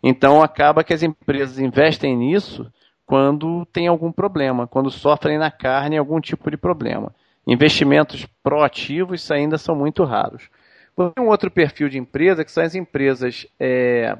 Então 0.02 0.42
acaba 0.42 0.84
que 0.84 0.94
as 0.94 1.02
empresas 1.02 1.58
investem 1.58 2.16
nisso 2.16 2.70
quando 3.04 3.64
tem 3.66 3.88
algum 3.88 4.12
problema, 4.12 4.66
quando 4.66 4.90
sofrem 4.90 5.38
na 5.38 5.50
carne 5.50 5.96
algum 5.96 6.20
tipo 6.20 6.50
de 6.50 6.56
problema. 6.56 7.14
Investimentos 7.46 8.26
proativos 8.42 9.30
ainda 9.30 9.56
são 9.56 9.74
muito 9.74 10.04
raros. 10.04 10.48
Tem 10.94 11.24
um 11.24 11.28
outro 11.28 11.50
perfil 11.50 11.88
de 11.88 11.98
empresa 11.98 12.44
que 12.44 12.52
são 12.52 12.62
as 12.62 12.74
empresas 12.74 13.46
é, 13.58 14.16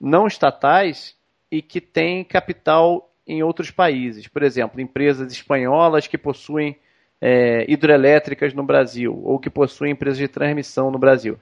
não 0.00 0.26
estatais 0.26 1.16
e 1.50 1.60
que 1.60 1.80
têm 1.80 2.22
capital 2.22 3.10
em 3.26 3.42
outros 3.42 3.70
países. 3.70 4.28
Por 4.28 4.42
exemplo, 4.42 4.80
empresas 4.80 5.32
espanholas 5.32 6.06
que 6.06 6.16
possuem 6.16 6.78
é, 7.20 7.64
hidrelétricas 7.68 8.54
no 8.54 8.62
Brasil 8.62 9.20
ou 9.24 9.38
que 9.38 9.50
possuem 9.50 9.92
empresas 9.92 10.18
de 10.18 10.28
transmissão 10.28 10.90
no 10.90 10.98
Brasil 10.98 11.38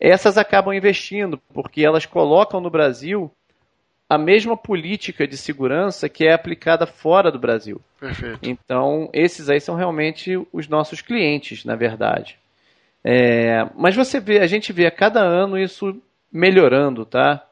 essas 0.00 0.38
acabam 0.38 0.74
investindo, 0.74 1.38
porque 1.52 1.84
elas 1.84 2.06
colocam 2.06 2.60
no 2.60 2.70
Brasil 2.70 3.30
a 4.08 4.16
mesma 4.16 4.56
política 4.56 5.26
de 5.26 5.36
segurança 5.36 6.08
que 6.08 6.26
é 6.26 6.32
aplicada 6.32 6.86
fora 6.86 7.30
do 7.30 7.38
Brasil. 7.38 7.80
Perfeito. 8.00 8.38
Então, 8.42 9.10
esses 9.12 9.50
aí 9.50 9.60
são 9.60 9.74
realmente 9.74 10.34
os 10.52 10.66
nossos 10.66 11.02
clientes, 11.02 11.64
na 11.64 11.76
verdade. 11.76 12.38
É, 13.04 13.68
mas 13.76 13.94
você 13.94 14.18
vê, 14.18 14.38
a 14.38 14.46
gente 14.46 14.72
vê 14.72 14.86
a 14.86 14.90
cada 14.90 15.20
ano 15.20 15.58
isso 15.58 16.00
melhorando, 16.32 17.04
tá? 17.04 17.44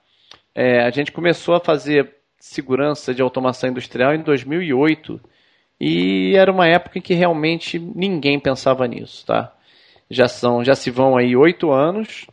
É, 0.54 0.82
a 0.82 0.90
gente 0.90 1.12
começou 1.12 1.54
a 1.54 1.60
fazer 1.60 2.14
segurança 2.38 3.12
de 3.12 3.20
automação 3.20 3.70
industrial 3.70 4.14
em 4.14 4.22
2008 4.22 5.20
e 5.80 6.34
era 6.36 6.50
uma 6.50 6.66
época 6.66 6.98
em 6.98 7.02
que 7.02 7.12
realmente 7.12 7.78
ninguém 7.78 8.40
pensava 8.40 8.86
nisso, 8.86 9.26
tá? 9.26 9.52
Já 10.08 10.28
são, 10.28 10.64
já 10.64 10.74
se 10.74 10.90
vão 10.90 11.16
aí 11.16 11.36
oito 11.36 11.70
anos 11.70 12.26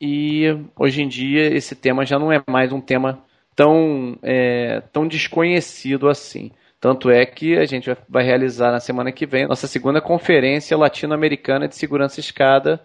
e 0.00 0.44
hoje 0.78 1.02
em 1.02 1.08
dia 1.08 1.54
esse 1.54 1.74
tema 1.74 2.04
já 2.04 2.18
não 2.18 2.32
é 2.32 2.42
mais 2.46 2.72
um 2.72 2.80
tema 2.80 3.22
tão, 3.54 4.18
é, 4.22 4.80
tão 4.92 5.08
desconhecido 5.08 6.08
assim. 6.08 6.50
Tanto 6.78 7.10
é 7.10 7.24
que 7.24 7.56
a 7.56 7.64
gente 7.64 7.90
vai 8.08 8.22
realizar 8.22 8.70
na 8.70 8.80
semana 8.80 9.10
que 9.10 9.24
vem 9.26 9.46
nossa 9.46 9.66
segunda 9.66 9.98
conferência 10.00 10.76
latino-americana 10.76 11.66
de 11.66 11.74
segurança 11.74 12.20
escada 12.20 12.80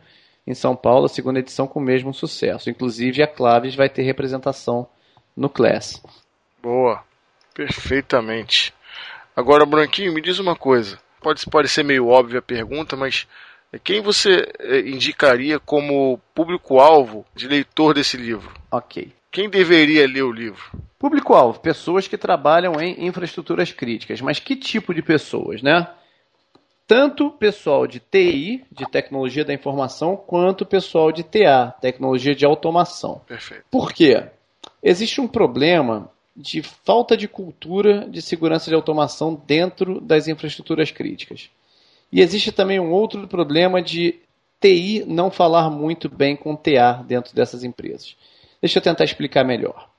em 0.47 0.55
São 0.55 0.75
Paulo, 0.75 1.05
a 1.05 1.09
segunda 1.09 1.37
edição 1.37 1.67
com 1.67 1.79
o 1.79 1.83
mesmo 1.83 2.11
sucesso. 2.11 2.71
Inclusive 2.71 3.21
a 3.21 3.27
Claves 3.27 3.75
vai 3.75 3.87
ter 3.87 4.01
representação 4.01 4.87
no 5.37 5.47
Class. 5.47 6.01
Boa, 6.59 7.03
perfeitamente. 7.53 8.73
Agora, 9.35 9.63
Branquinho, 9.63 10.11
me 10.11 10.21
diz 10.21 10.39
uma 10.39 10.55
coisa. 10.55 10.97
Pode 11.21 11.45
parecer 11.51 11.83
meio 11.83 12.07
óbvia 12.07 12.39
a 12.39 12.41
pergunta, 12.41 12.95
mas 12.95 13.27
quem 13.83 14.01
você 14.01 14.51
eh, 14.59 14.79
indicaria 14.79 15.59
como 15.59 16.19
público-alvo 16.33 17.23
de 17.35 17.47
leitor 17.47 17.93
desse 17.93 18.17
livro? 18.17 18.51
Ok. 18.71 19.13
Quem 19.35 19.49
deveria 19.49 20.07
ler 20.07 20.23
o 20.23 20.31
livro? 20.31 20.63
Público-alvo, 20.97 21.59
pessoas 21.59 22.07
que 22.07 22.17
trabalham 22.17 22.79
em 22.79 23.05
infraestruturas 23.05 23.69
críticas. 23.69 24.21
Mas 24.21 24.39
que 24.39 24.55
tipo 24.55 24.93
de 24.93 25.01
pessoas, 25.01 25.61
né? 25.61 25.89
tanto 26.87 27.29
pessoal 27.31 27.85
de 27.85 27.99
TI, 27.99 28.63
de 28.71 28.89
tecnologia 28.89 29.43
da 29.43 29.53
informação, 29.53 30.15
quanto 30.15 30.65
pessoal 30.65 31.11
de 31.11 31.21
TA, 31.21 31.75
tecnologia 31.81 32.33
de 32.33 32.45
automação. 32.45 33.21
Perfeito. 33.27 33.65
Por 33.69 33.91
quê? 33.91 34.23
Existe 34.81 35.19
um 35.19 35.27
problema 35.27 36.09
de 36.33 36.61
falta 36.61 37.17
de 37.17 37.27
cultura 37.27 38.07
de 38.07 38.21
segurança 38.21 38.69
de 38.69 38.75
automação 38.75 39.35
dentro 39.45 39.99
das 39.99 40.29
infraestruturas 40.29 40.91
críticas. 40.91 41.49
E 42.09 42.21
existe 42.21 42.53
também 42.53 42.79
um 42.79 42.93
outro 42.93 43.27
problema 43.27 43.81
de 43.81 44.17
TI 44.61 45.03
não 45.05 45.29
falar 45.29 45.69
muito 45.69 46.07
bem 46.07 46.37
com 46.37 46.55
TA 46.55 47.03
dentro 47.05 47.35
dessas 47.35 47.65
empresas. 47.65 48.15
Deixa 48.65 48.79
eu 48.79 48.81
tentar 48.81 49.03
explicar 49.03 49.43
melhor. 49.43 49.91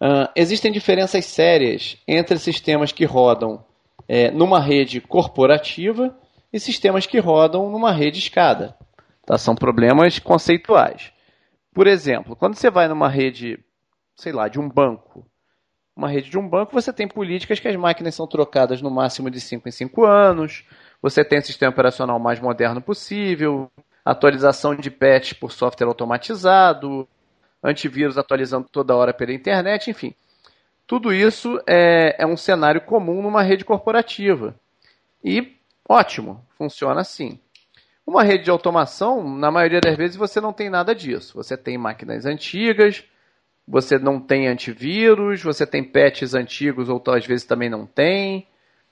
Uh, 0.00 0.26
existem 0.34 0.72
diferenças 0.72 1.24
sérias 1.26 1.96
entre 2.08 2.36
sistemas 2.40 2.90
que 2.90 3.04
rodam 3.04 3.64
é, 4.08 4.32
numa 4.32 4.58
rede 4.58 5.00
corporativa 5.00 6.18
e 6.52 6.58
sistemas 6.58 7.06
que 7.06 7.20
rodam 7.20 7.70
numa 7.70 7.92
rede 7.92 8.18
escada. 8.18 8.76
Tá? 9.24 9.38
São 9.38 9.54
problemas 9.54 10.18
conceituais. 10.18 11.12
Por 11.72 11.86
exemplo, 11.86 12.34
quando 12.34 12.56
você 12.56 12.68
vai 12.68 12.88
numa 12.88 13.08
rede, 13.08 13.60
sei 14.16 14.32
lá, 14.32 14.48
de 14.48 14.58
um 14.58 14.68
banco, 14.68 15.24
uma 15.94 16.08
rede 16.08 16.30
de 16.30 16.36
um 16.36 16.48
banco, 16.48 16.72
você 16.72 16.92
tem 16.92 17.06
políticas 17.06 17.60
que 17.60 17.68
as 17.68 17.76
máquinas 17.76 18.16
são 18.16 18.26
trocadas 18.26 18.82
no 18.82 18.90
máximo 18.90 19.30
de 19.30 19.40
5 19.40 19.68
em 19.68 19.70
5 19.70 20.04
anos, 20.04 20.64
você 21.00 21.24
tem 21.24 21.38
o 21.38 21.44
sistema 21.44 21.70
operacional 21.70 22.18
mais 22.18 22.40
moderno 22.40 22.82
possível, 22.82 23.70
atualização 24.04 24.74
de 24.74 24.90
patch 24.90 25.34
por 25.34 25.52
software 25.52 25.86
automatizado, 25.86 27.08
antivírus 27.62 28.16
atualizando 28.18 28.68
toda 28.70 28.96
hora 28.96 29.12
pela 29.12 29.32
internet, 29.32 29.90
enfim. 29.90 30.14
Tudo 30.86 31.12
isso 31.12 31.60
é, 31.66 32.16
é 32.18 32.26
um 32.26 32.36
cenário 32.36 32.80
comum 32.80 33.22
numa 33.22 33.42
rede 33.42 33.64
corporativa. 33.64 34.54
E 35.22 35.56
ótimo, 35.88 36.44
funciona 36.56 37.00
assim. 37.00 37.38
Uma 38.06 38.24
rede 38.24 38.44
de 38.44 38.50
automação, 38.50 39.22
na 39.36 39.52
maioria 39.52 39.80
das 39.80 39.96
vezes, 39.96 40.16
você 40.16 40.40
não 40.40 40.52
tem 40.52 40.68
nada 40.68 40.94
disso. 40.94 41.34
Você 41.36 41.56
tem 41.56 41.78
máquinas 41.78 42.26
antigas, 42.26 43.04
você 43.68 43.98
não 44.00 44.18
tem 44.18 44.48
antivírus, 44.48 45.42
você 45.42 45.64
tem 45.64 45.84
patches 45.84 46.34
antigos 46.34 46.88
ou 46.88 47.00
às 47.06 47.24
vezes 47.24 47.46
também 47.46 47.70
não 47.70 47.86
tem. 47.86 48.48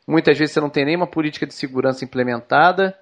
Muitas 0.06 0.38
vezes 0.38 0.54
você 0.54 0.60
não 0.60 0.70
tem 0.70 0.84
nenhuma 0.84 1.06
política 1.06 1.46
de 1.46 1.54
segurança 1.54 2.04
implementada. 2.04 2.96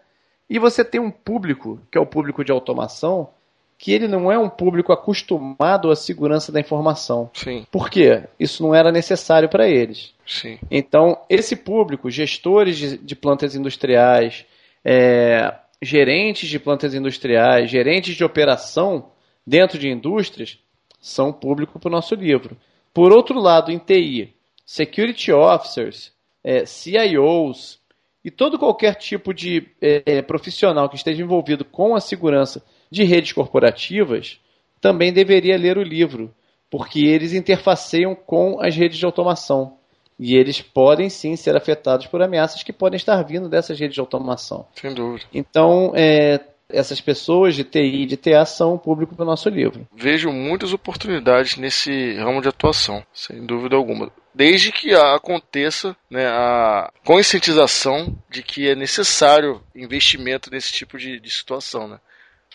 E 0.48 0.58
você 0.58 0.82
tem 0.82 1.00
um 1.00 1.10
público, 1.10 1.80
que 1.90 1.98
é 1.98 2.00
o 2.00 2.06
público 2.06 2.42
de 2.42 2.50
automação, 2.50 3.28
que 3.78 3.92
ele 3.92 4.08
não 4.08 4.32
é 4.32 4.38
um 4.38 4.48
público 4.48 4.92
acostumado 4.92 5.90
à 5.90 5.96
segurança 5.96 6.50
da 6.50 6.60
informação. 6.60 7.30
Sim. 7.34 7.66
Por 7.70 7.90
quê? 7.90 8.24
Isso 8.40 8.62
não 8.62 8.74
era 8.74 8.90
necessário 8.90 9.48
para 9.48 9.68
eles. 9.68 10.14
Sim. 10.26 10.58
Então, 10.70 11.18
esse 11.28 11.54
público, 11.54 12.10
gestores 12.10 12.78
de, 12.78 12.96
de 12.96 13.14
plantas 13.14 13.54
industriais, 13.54 14.46
é, 14.84 15.54
gerentes 15.82 16.48
de 16.48 16.58
plantas 16.58 16.94
industriais, 16.94 17.70
gerentes 17.70 18.14
de 18.14 18.24
operação 18.24 19.10
dentro 19.46 19.78
de 19.78 19.88
indústrias, 19.88 20.58
são 20.98 21.32
público 21.32 21.78
para 21.78 21.88
o 21.88 21.92
nosso 21.92 22.14
livro. 22.14 22.56
Por 22.94 23.12
outro 23.12 23.38
lado, 23.38 23.70
em 23.70 23.78
TI, 23.78 24.34
security 24.64 25.32
officers, 25.32 26.12
é, 26.42 26.64
CIOs 26.64 27.78
e 28.24 28.30
todo 28.30 28.58
qualquer 28.58 28.94
tipo 28.94 29.34
de 29.34 29.68
é, 29.80 30.22
profissional 30.22 30.88
que 30.88 30.96
esteja 30.96 31.22
envolvido 31.22 31.64
com 31.64 31.94
a 31.94 32.00
segurança 32.00 32.64
de 32.90 33.04
redes 33.04 33.32
corporativas 33.32 34.38
também 34.80 35.12
deveria 35.12 35.56
ler 35.56 35.78
o 35.78 35.82
livro, 35.82 36.34
porque 36.70 37.00
eles 37.00 37.32
interfaceiam 37.32 38.14
com 38.14 38.58
as 38.60 38.76
redes 38.76 38.98
de 38.98 39.06
automação. 39.06 39.76
E 40.18 40.34
eles 40.34 40.62
podem 40.62 41.10
sim 41.10 41.36
ser 41.36 41.56
afetados 41.56 42.06
por 42.06 42.22
ameaças 42.22 42.62
que 42.62 42.72
podem 42.72 42.96
estar 42.96 43.22
vindo 43.22 43.48
dessas 43.48 43.78
redes 43.78 43.94
de 43.94 44.00
automação. 44.00 44.66
Sem 44.74 44.94
dúvida. 44.94 45.26
Então, 45.32 45.92
é, 45.94 46.40
essas 46.68 47.00
pessoas 47.00 47.54
de 47.54 47.64
TI 47.64 48.02
e 48.02 48.06
de 48.06 48.16
TA 48.16 48.44
são 48.44 48.74
o 48.74 48.78
público 48.78 49.14
do 49.14 49.24
nosso 49.24 49.48
livro. 49.48 49.86
Vejo 49.94 50.30
muitas 50.32 50.72
oportunidades 50.72 51.56
nesse 51.56 52.14
ramo 52.14 52.40
de 52.40 52.48
atuação, 52.48 53.04
sem 53.12 53.44
dúvida 53.44 53.76
alguma. 53.76 54.10
Desde 54.34 54.72
que 54.72 54.94
aconteça 54.94 55.96
né, 56.10 56.26
a 56.26 56.90
conscientização 57.04 58.14
de 58.30 58.42
que 58.42 58.68
é 58.68 58.74
necessário 58.74 59.62
investimento 59.74 60.50
nesse 60.50 60.72
tipo 60.72 60.98
de, 60.98 61.20
de 61.20 61.30
situação. 61.30 61.88
Né? 61.88 61.98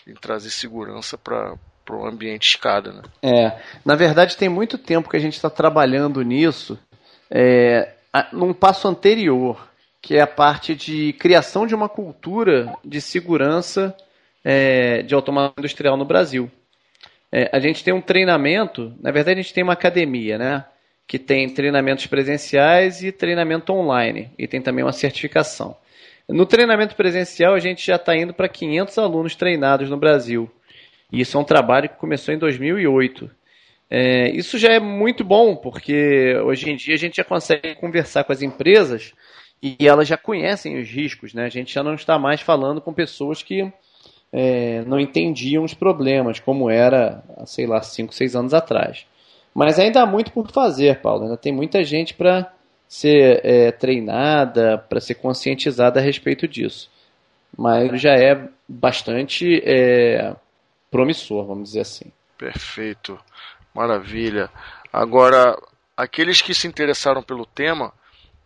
Em 0.06 0.14
trazer 0.14 0.50
segurança 0.50 1.16
para 1.16 1.56
o 1.90 2.06
ambiente 2.06 2.48
escada. 2.48 2.92
Né? 2.92 3.02
É, 3.22 3.52
na 3.84 3.94
verdade 3.94 4.36
tem 4.36 4.48
muito 4.48 4.78
tempo 4.78 5.08
que 5.08 5.16
a 5.16 5.20
gente 5.20 5.34
está 5.34 5.50
trabalhando 5.50 6.22
nisso, 6.22 6.78
é, 7.30 7.92
num 8.32 8.52
passo 8.52 8.88
anterior, 8.88 9.68
que 10.00 10.16
é 10.16 10.20
a 10.20 10.26
parte 10.26 10.74
de 10.74 11.12
criação 11.14 11.66
de 11.66 11.74
uma 11.74 11.88
cultura 11.88 12.72
de 12.84 13.00
segurança 13.00 13.96
é, 14.44 15.02
de 15.02 15.14
automação 15.14 15.54
industrial 15.58 15.96
no 15.96 16.04
Brasil. 16.04 16.50
É, 17.30 17.48
a 17.52 17.60
gente 17.60 17.82
tem 17.82 17.94
um 17.94 18.00
treinamento, 18.00 18.92
na 19.00 19.10
verdade 19.10 19.40
a 19.40 19.42
gente 19.42 19.54
tem 19.54 19.64
uma 19.64 19.72
academia, 19.72 20.36
né? 20.36 20.64
Que 21.06 21.18
tem 21.18 21.48
treinamentos 21.48 22.06
presenciais 22.06 23.02
e 23.02 23.10
treinamento 23.10 23.72
online. 23.72 24.30
E 24.38 24.46
tem 24.46 24.60
também 24.60 24.84
uma 24.84 24.92
certificação. 24.92 25.76
No 26.28 26.46
treinamento 26.46 26.94
presencial, 26.94 27.54
a 27.54 27.58
gente 27.58 27.84
já 27.86 27.96
está 27.96 28.16
indo 28.16 28.32
para 28.32 28.48
500 28.48 28.98
alunos 28.98 29.34
treinados 29.34 29.90
no 29.90 29.96
Brasil. 29.96 30.50
E 31.12 31.20
isso 31.20 31.36
é 31.36 31.40
um 31.40 31.44
trabalho 31.44 31.88
que 31.88 31.96
começou 31.96 32.32
em 32.32 32.38
2008. 32.38 33.30
É, 33.90 34.30
isso 34.30 34.58
já 34.58 34.72
é 34.72 34.80
muito 34.80 35.22
bom, 35.22 35.54
porque 35.54 36.34
hoje 36.44 36.70
em 36.70 36.76
dia 36.76 36.94
a 36.94 36.98
gente 36.98 37.16
já 37.16 37.24
consegue 37.24 37.74
conversar 37.74 38.24
com 38.24 38.32
as 38.32 38.40
empresas 38.40 39.12
e 39.62 39.76
elas 39.86 40.08
já 40.08 40.16
conhecem 40.16 40.80
os 40.80 40.88
riscos. 40.88 41.34
Né? 41.34 41.44
A 41.44 41.50
gente 41.50 41.74
já 41.74 41.82
não 41.82 41.94
está 41.94 42.18
mais 42.18 42.40
falando 42.40 42.80
com 42.80 42.94
pessoas 42.94 43.42
que 43.42 43.70
é, 44.32 44.82
não 44.86 44.98
entendiam 44.98 45.62
os 45.62 45.74
problemas, 45.74 46.40
como 46.40 46.70
era, 46.70 47.22
sei 47.44 47.66
lá, 47.66 47.82
5, 47.82 48.14
6 48.14 48.34
anos 48.34 48.54
atrás. 48.54 49.06
Mas 49.54 49.78
ainda 49.78 50.00
há 50.02 50.06
muito 50.06 50.32
por 50.32 50.50
fazer, 50.50 51.00
Paulo. 51.00 51.24
Ainda 51.24 51.36
tem 51.36 51.52
muita 51.52 51.84
gente 51.84 52.14
para 52.14 52.50
ser 52.92 53.40
é, 53.42 53.72
treinada, 53.72 54.76
para 54.76 55.00
ser 55.00 55.14
conscientizada 55.14 55.98
a 55.98 56.02
respeito 56.02 56.46
disso. 56.46 56.90
Mas 57.56 57.98
já 57.98 58.12
é 58.12 58.50
bastante 58.68 59.62
é, 59.64 60.36
promissor, 60.90 61.46
vamos 61.46 61.70
dizer 61.70 61.80
assim. 61.80 62.12
Perfeito, 62.36 63.18
maravilha. 63.74 64.50
Agora, 64.92 65.58
aqueles 65.96 66.42
que 66.42 66.52
se 66.52 66.66
interessaram 66.66 67.22
pelo 67.22 67.46
tema, 67.46 67.94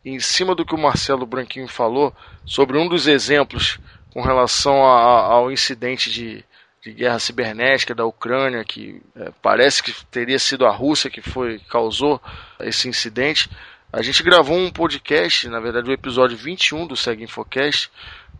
em 0.05 0.21
cima 0.21 0.55
do 0.55 0.65
que 0.65 0.77
o 0.77 0.79
Marcelo 0.79 1.27
Branquinho 1.27 1.67
falou, 1.67 2.15
sobre 2.45 2.79
um 2.79 2.89
dos 2.89 3.09
exemplos 3.09 3.81
com 4.13 4.21
relação 4.21 4.85
a, 4.85 5.25
ao 5.25 5.51
incidente 5.51 6.09
de, 6.09 6.45
de 6.81 6.93
guerra 6.93 7.19
cibernética 7.19 7.97
da 7.97 8.07
Ucrânia, 8.07 8.65
que 8.65 9.03
é, 9.17 9.33
parece 9.43 9.83
que 9.83 9.93
teria 10.07 10.39
sido 10.39 10.65
a 10.65 10.71
Rússia 10.71 11.11
que 11.11 11.21
foi 11.21 11.59
causou 11.69 12.23
esse 12.61 12.89
incidente. 12.89 13.51
A 13.93 14.03
gente 14.03 14.23
gravou 14.23 14.57
um 14.57 14.71
podcast, 14.71 15.49
na 15.49 15.61
verdade 15.61 15.89
o 15.89 15.93
episódio 15.93 16.37
21 16.37 16.87
do 16.87 16.97
Segue 16.97 17.25
Infocast, 17.25 17.91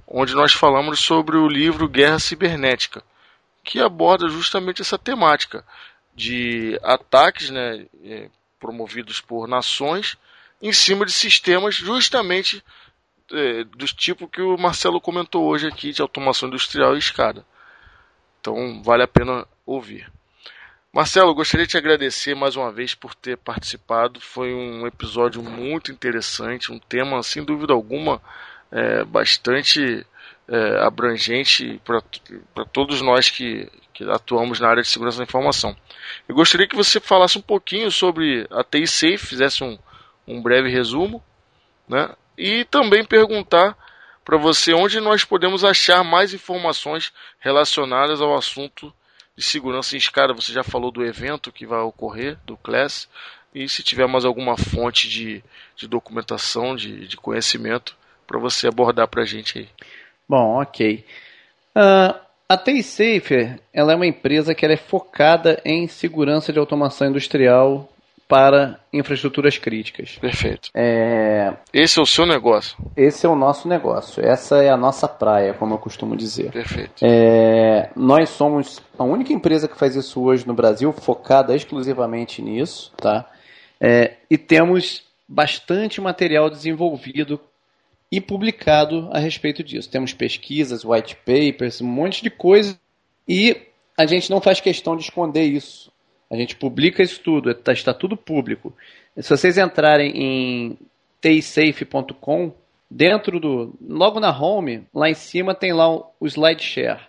onde 0.07 0.35
nós 0.35 0.53
falamos 0.53 1.01
sobre 1.01 1.37
o 1.37 1.49
livro 1.49 1.89
Guerra 1.89 2.19
Cibernética, 2.19 3.03
que 3.65 3.81
aborda 3.81 4.29
justamente 4.29 4.83
essa 4.83 4.99
temática 4.99 5.65
de 6.15 6.79
ataques 6.83 7.51
né, 7.51 7.87
é, 8.05 8.29
promovidos 8.59 9.21
por 9.21 9.47
nações 9.47 10.17
em 10.61 10.73
cima 10.73 11.07
de 11.07 11.13
sistemas 11.13 11.75
justamente 11.75 12.63
é, 13.31 13.65
do 13.65 13.87
tipo 13.87 14.29
que 14.29 14.41
o 14.41 14.57
Marcelo 14.57 15.01
comentou 15.01 15.45
hoje 15.45 15.67
aqui 15.67 15.93
de 15.93 16.03
automação 16.03 16.49
industrial 16.49 16.95
e 16.95 16.99
escada. 16.99 17.47
Então 18.41 18.83
vale 18.83 19.03
a 19.03 19.09
pena 19.09 19.47
ouvir. 19.65 20.11
Marcelo, 20.97 21.35
gostaria 21.35 21.67
de 21.67 21.73
te 21.73 21.77
agradecer 21.77 22.35
mais 22.35 22.57
uma 22.57 22.73
vez 22.73 22.95
por 22.95 23.15
ter 23.15 23.37
participado. 23.37 24.19
Foi 24.19 24.55
um 24.55 24.87
episódio 24.87 25.43
muito 25.43 25.93
interessante, 25.93 26.73
um 26.73 26.79
tema, 26.79 27.23
sem 27.23 27.45
dúvida 27.45 27.75
alguma, 27.75 28.19
é, 28.73 29.05
bastante 29.05 30.07
é, 30.49 30.79
abrangente 30.79 31.79
para 31.85 32.65
todos 32.65 33.03
nós 33.03 33.29
que, 33.29 33.71
que 33.93 34.05
atuamos 34.05 34.59
na 34.59 34.71
área 34.71 34.83
de 34.83 34.89
segurança 34.89 35.19
da 35.19 35.25
informação. 35.25 35.77
Eu 36.27 36.35
gostaria 36.35 36.67
que 36.67 36.75
você 36.75 36.99
falasse 36.99 37.37
um 37.37 37.43
pouquinho 37.43 37.91
sobre 37.91 38.47
a 38.51 38.65
TI 38.65 38.87
Safe, 38.87 39.19
fizesse 39.19 39.63
um, 39.63 39.79
um 40.27 40.41
breve 40.41 40.71
resumo, 40.71 41.23
né? 41.87 42.09
e 42.39 42.65
também 42.65 43.05
perguntar 43.05 43.77
para 44.25 44.39
você 44.39 44.73
onde 44.73 44.99
nós 44.99 45.25
podemos 45.25 45.63
achar 45.63 46.03
mais 46.03 46.33
informações 46.33 47.13
relacionadas 47.39 48.23
ao 48.23 48.35
assunto 48.35 48.91
de 49.37 49.45
segurança 49.45 49.95
em 49.95 49.99
escada. 49.99 50.33
Você 50.33 50.53
já 50.53 50.63
falou 50.63 50.91
do 50.91 51.05
evento 51.05 51.53
que 51.53 51.67
vai 51.67 51.81
ocorrer, 51.81 52.39
do 52.47 52.57
Class, 52.57 53.09
e 53.55 53.69
se 53.69 53.83
tiver 53.83 54.07
mais 54.07 54.25
alguma 54.25 54.57
fonte 54.57 55.09
de, 55.09 55.43
de 55.77 55.87
documentação, 55.87 56.75
de, 56.75 57.07
de 57.07 57.17
conhecimento, 57.17 57.97
para 58.27 58.39
você 58.39 58.67
abordar 58.67 59.09
para 59.09 59.23
a 59.23 59.27
gente 59.27 59.59
aí. 59.59 59.69
Bom, 60.29 60.61
ok. 60.61 61.05
Uh, 61.77 62.19
a 62.49 62.57
TaySafe 62.57 63.59
ela 63.73 63.93
é 63.93 63.97
uma 63.97 64.07
empresa 64.07 64.55
que 64.55 64.65
é 64.65 64.77
focada 64.77 65.61
em 65.65 65.87
segurança 65.87 66.53
de 66.53 66.59
automação 66.59 67.09
industrial 67.09 67.89
para 68.29 68.81
infraestruturas 68.93 69.57
críticas. 69.57 70.19
Perfeito. 70.21 70.71
É... 70.75 71.55
Esse 71.73 71.99
é 71.99 72.03
o 72.03 72.07
seu 72.07 72.27
negócio? 72.27 72.77
Esse 72.97 73.25
é 73.25 73.29
o 73.29 73.37
nosso 73.37 73.69
negócio. 73.69 74.25
Essa 74.25 74.63
é 74.63 74.69
a 74.69 74.77
nossa 74.77 75.07
praia, 75.07 75.55
como 75.55 75.75
eu 75.75 75.79
costumo 75.79 76.17
dizer. 76.17 76.51
Perfeito. 76.51 77.05
É... 77.05 77.91
Nós 77.95 78.31
somos 78.31 78.83
a 78.99 79.05
única 79.05 79.33
empresa 79.33 79.69
que 79.69 79.79
faz 79.79 79.95
isso 79.95 80.21
hoje 80.23 80.47
no 80.47 80.55
Brasil, 80.55 80.93
focada 80.93 81.55
exclusivamente 81.55 82.43
nisso, 82.43 82.93
tá? 82.97 83.31
É... 83.81 84.15
E 84.29 84.37
temos 84.37 85.05
bastante 85.29 86.01
material 86.01 86.51
desenvolvido 86.51 87.41
e 88.11 88.21
publicado 88.21 89.09
a 89.13 89.19
respeito 89.19 89.63
disso. 89.63 89.91
Temos 89.91 90.13
pesquisas, 90.13 90.85
white 90.85 91.17
papers, 91.17 91.81
um 91.81 91.87
monte 91.87 92.23
de 92.23 92.31
coisa 92.31 92.79
e 93.29 93.57
a 93.97 94.07
gente 94.07 94.31
não 94.31 94.41
faz 94.41 94.61
questão 94.61 94.97
de 94.97 95.05
esconder 95.05 95.45
isso. 95.45 95.91
A 96.31 96.37
gente 96.37 96.57
publica 96.57 97.03
isso 97.03 97.21
tudo, 97.21 97.51
está, 97.51 97.73
está 97.73 97.95
tudo 97.95 98.17
público. 98.17 98.75
Se 99.17 99.31
vocês 99.31 99.57
entrarem 99.57 100.13
em 100.15 100.79
tsafe.com, 101.21 102.53
dentro 102.91 103.39
do. 103.39 103.75
Logo 103.81 104.21
na 104.21 104.37
home, 104.37 104.87
lá 104.95 105.09
em 105.09 105.15
cima 105.15 105.55
tem 105.55 105.73
lá 105.73 105.89
o, 105.91 106.07
o 106.21 106.27
SlideShare. 106.27 107.03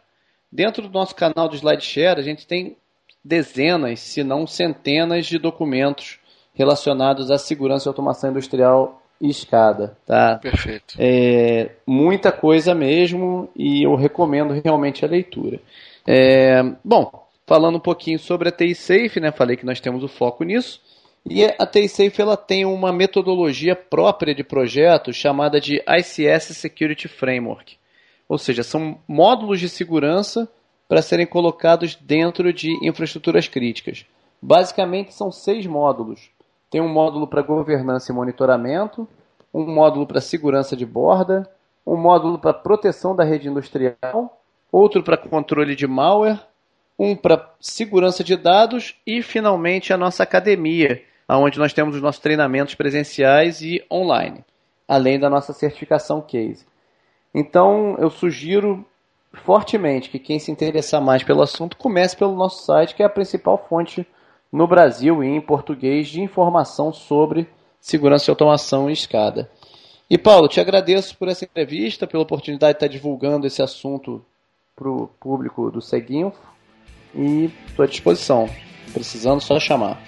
Dentro 0.51 0.83
do 0.83 0.93
nosso 0.93 1.15
canal 1.15 1.49
do 1.49 1.55
SlideShare, 1.55 2.19
a 2.19 2.23
gente 2.23 2.47
tem 2.47 2.77
dezenas, 3.23 3.99
se 3.99 4.23
não 4.23 4.47
centenas 4.47 5.25
de 5.25 5.37
documentos 5.37 6.19
relacionados 6.53 7.29
à 7.29 7.37
segurança 7.37 7.87
e 7.87 7.89
automação 7.89 8.31
industrial 8.31 9.01
e 9.19 9.29
escada, 9.29 9.97
tá? 10.05 10.37
Perfeito. 10.41 10.95
É, 10.97 11.71
muita 11.85 12.31
coisa 12.31 12.73
mesmo 12.73 13.49
e 13.55 13.83
eu 13.83 13.95
recomendo 13.95 14.59
realmente 14.63 15.03
a 15.03 15.07
leitura. 15.07 15.59
É, 16.05 16.63
bom, 16.83 17.26
falando 17.47 17.77
um 17.77 17.79
pouquinho 17.79 18.19
sobre 18.19 18.49
a 18.49 18.51
TI 18.51 18.75
Safe, 18.75 19.19
né? 19.21 19.31
Falei 19.31 19.55
que 19.55 19.65
nós 19.65 19.79
temos 19.79 20.03
o 20.03 20.07
foco 20.09 20.43
nisso. 20.43 20.81
E 21.25 21.45
a 21.45 21.65
TI 21.65 21.87
Safe 21.87 22.21
ela 22.21 22.35
tem 22.35 22.65
uma 22.65 22.91
metodologia 22.91 23.75
própria 23.75 24.35
de 24.35 24.43
projeto 24.43 25.13
chamada 25.13 25.59
de 25.59 25.81
ICS 25.87 26.57
Security 26.57 27.07
Framework. 27.07 27.77
Ou 28.27 28.37
seja, 28.37 28.63
são 28.63 28.99
módulos 29.07 29.61
de 29.61 29.69
segurança 29.69 30.47
para 30.87 31.01
serem 31.01 31.25
colocados 31.25 31.95
dentro 31.95 32.51
de 32.51 32.69
infraestruturas 32.85 33.47
críticas. 33.47 34.05
Basicamente 34.41 35.13
são 35.13 35.31
seis 35.31 35.65
módulos. 35.65 36.29
Tem 36.69 36.81
um 36.81 36.91
módulo 36.91 37.27
para 37.27 37.41
governança 37.41 38.11
e 38.11 38.15
monitoramento, 38.15 39.07
um 39.53 39.65
módulo 39.65 40.05
para 40.05 40.19
segurança 40.19 40.75
de 40.75 40.85
borda, 40.85 41.49
um 41.85 41.95
módulo 41.95 42.37
para 42.37 42.53
proteção 42.53 43.15
da 43.15 43.23
rede 43.23 43.47
industrial, 43.47 44.41
outro 44.69 45.01
para 45.01 45.17
controle 45.17 45.75
de 45.75 45.87
malware, 45.87 46.39
um 46.97 47.15
para 47.15 47.53
segurança 47.59 48.23
de 48.23 48.35
dados 48.35 48.95
e, 49.05 49.21
finalmente, 49.21 49.93
a 49.93 49.97
nossa 49.97 50.23
academia, 50.23 51.01
onde 51.29 51.59
nós 51.59 51.73
temos 51.73 51.95
os 51.95 52.01
nossos 52.01 52.21
treinamentos 52.21 52.73
presenciais 52.73 53.61
e 53.61 53.83
online, 53.91 54.43
além 54.87 55.19
da 55.19 55.29
nossa 55.29 55.53
certificação 55.53 56.21
case. 56.21 56.65
Então, 57.33 57.95
eu 57.99 58.09
sugiro 58.09 58.85
fortemente 59.33 60.09
que 60.09 60.17
quem 60.17 60.39
se 60.39 60.51
interessar 60.51 61.01
mais 61.01 61.23
pelo 61.23 61.43
assunto 61.43 61.77
comece 61.77 62.17
pelo 62.17 62.35
nosso 62.35 62.65
site, 62.65 62.95
que 62.95 63.03
é 63.03 63.05
a 63.05 63.09
principal 63.09 63.63
fonte 63.69 64.07
no 64.51 64.65
Brasil 64.65 65.23
e 65.23 65.27
em 65.27 65.41
português 65.41 66.07
de 66.07 66.21
informação 66.21 66.91
sobre 66.91 67.47
segurança 67.79 68.29
e 68.29 68.31
automação 68.31 68.89
em 68.89 68.93
escada. 68.93 69.51
E 70.09 70.17
Paulo, 70.17 70.47
te 70.47 70.59
agradeço 70.59 71.17
por 71.17 71.27
essa 71.27 71.43
entrevista, 71.43 72.07
pela 72.07 72.23
oportunidade 72.23 72.73
de 72.73 72.77
estar 72.77 72.87
divulgando 72.87 73.45
esse 73.45 73.61
assunto 73.61 74.23
para 74.75 74.89
o 74.89 75.07
público 75.19 75.69
do 75.69 75.81
Seguinfo 75.81 76.56
e 77.15 77.49
estou 77.67 77.83
à 77.83 77.87
disposição. 77.87 78.49
Precisando, 78.93 79.41
só 79.41 79.59
chamar. 79.59 80.01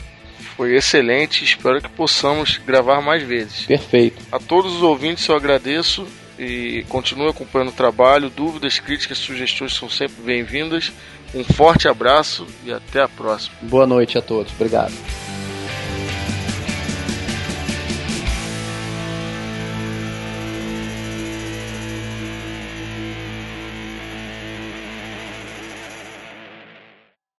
Foi 0.56 0.76
excelente, 0.76 1.44
espero 1.44 1.82
que 1.82 1.90
possamos 1.90 2.58
gravar 2.58 3.02
mais 3.02 3.24
vezes. 3.24 3.66
Perfeito. 3.66 4.22
A 4.32 4.40
todos 4.40 4.76
os 4.76 4.82
ouvintes 4.82 5.28
eu 5.28 5.36
agradeço 5.36 6.08
e 6.38 6.86
continue 6.90 7.30
acompanhando 7.30 7.70
o 7.70 7.74
trabalho. 7.74 8.30
Dúvidas, 8.30 8.80
críticas, 8.80 9.18
sugestões 9.18 9.74
são 9.74 9.90
sempre 9.90 10.22
bem-vindas. 10.24 10.92
Um 11.34 11.44
forte 11.44 11.88
abraço 11.88 12.48
e 12.66 12.72
até 12.72 13.02
a 13.02 13.08
próxima. 13.08 13.56
Boa 13.62 13.86
noite 13.86 14.18
a 14.18 14.22
todos. 14.22 14.52
Obrigado. 14.54 14.94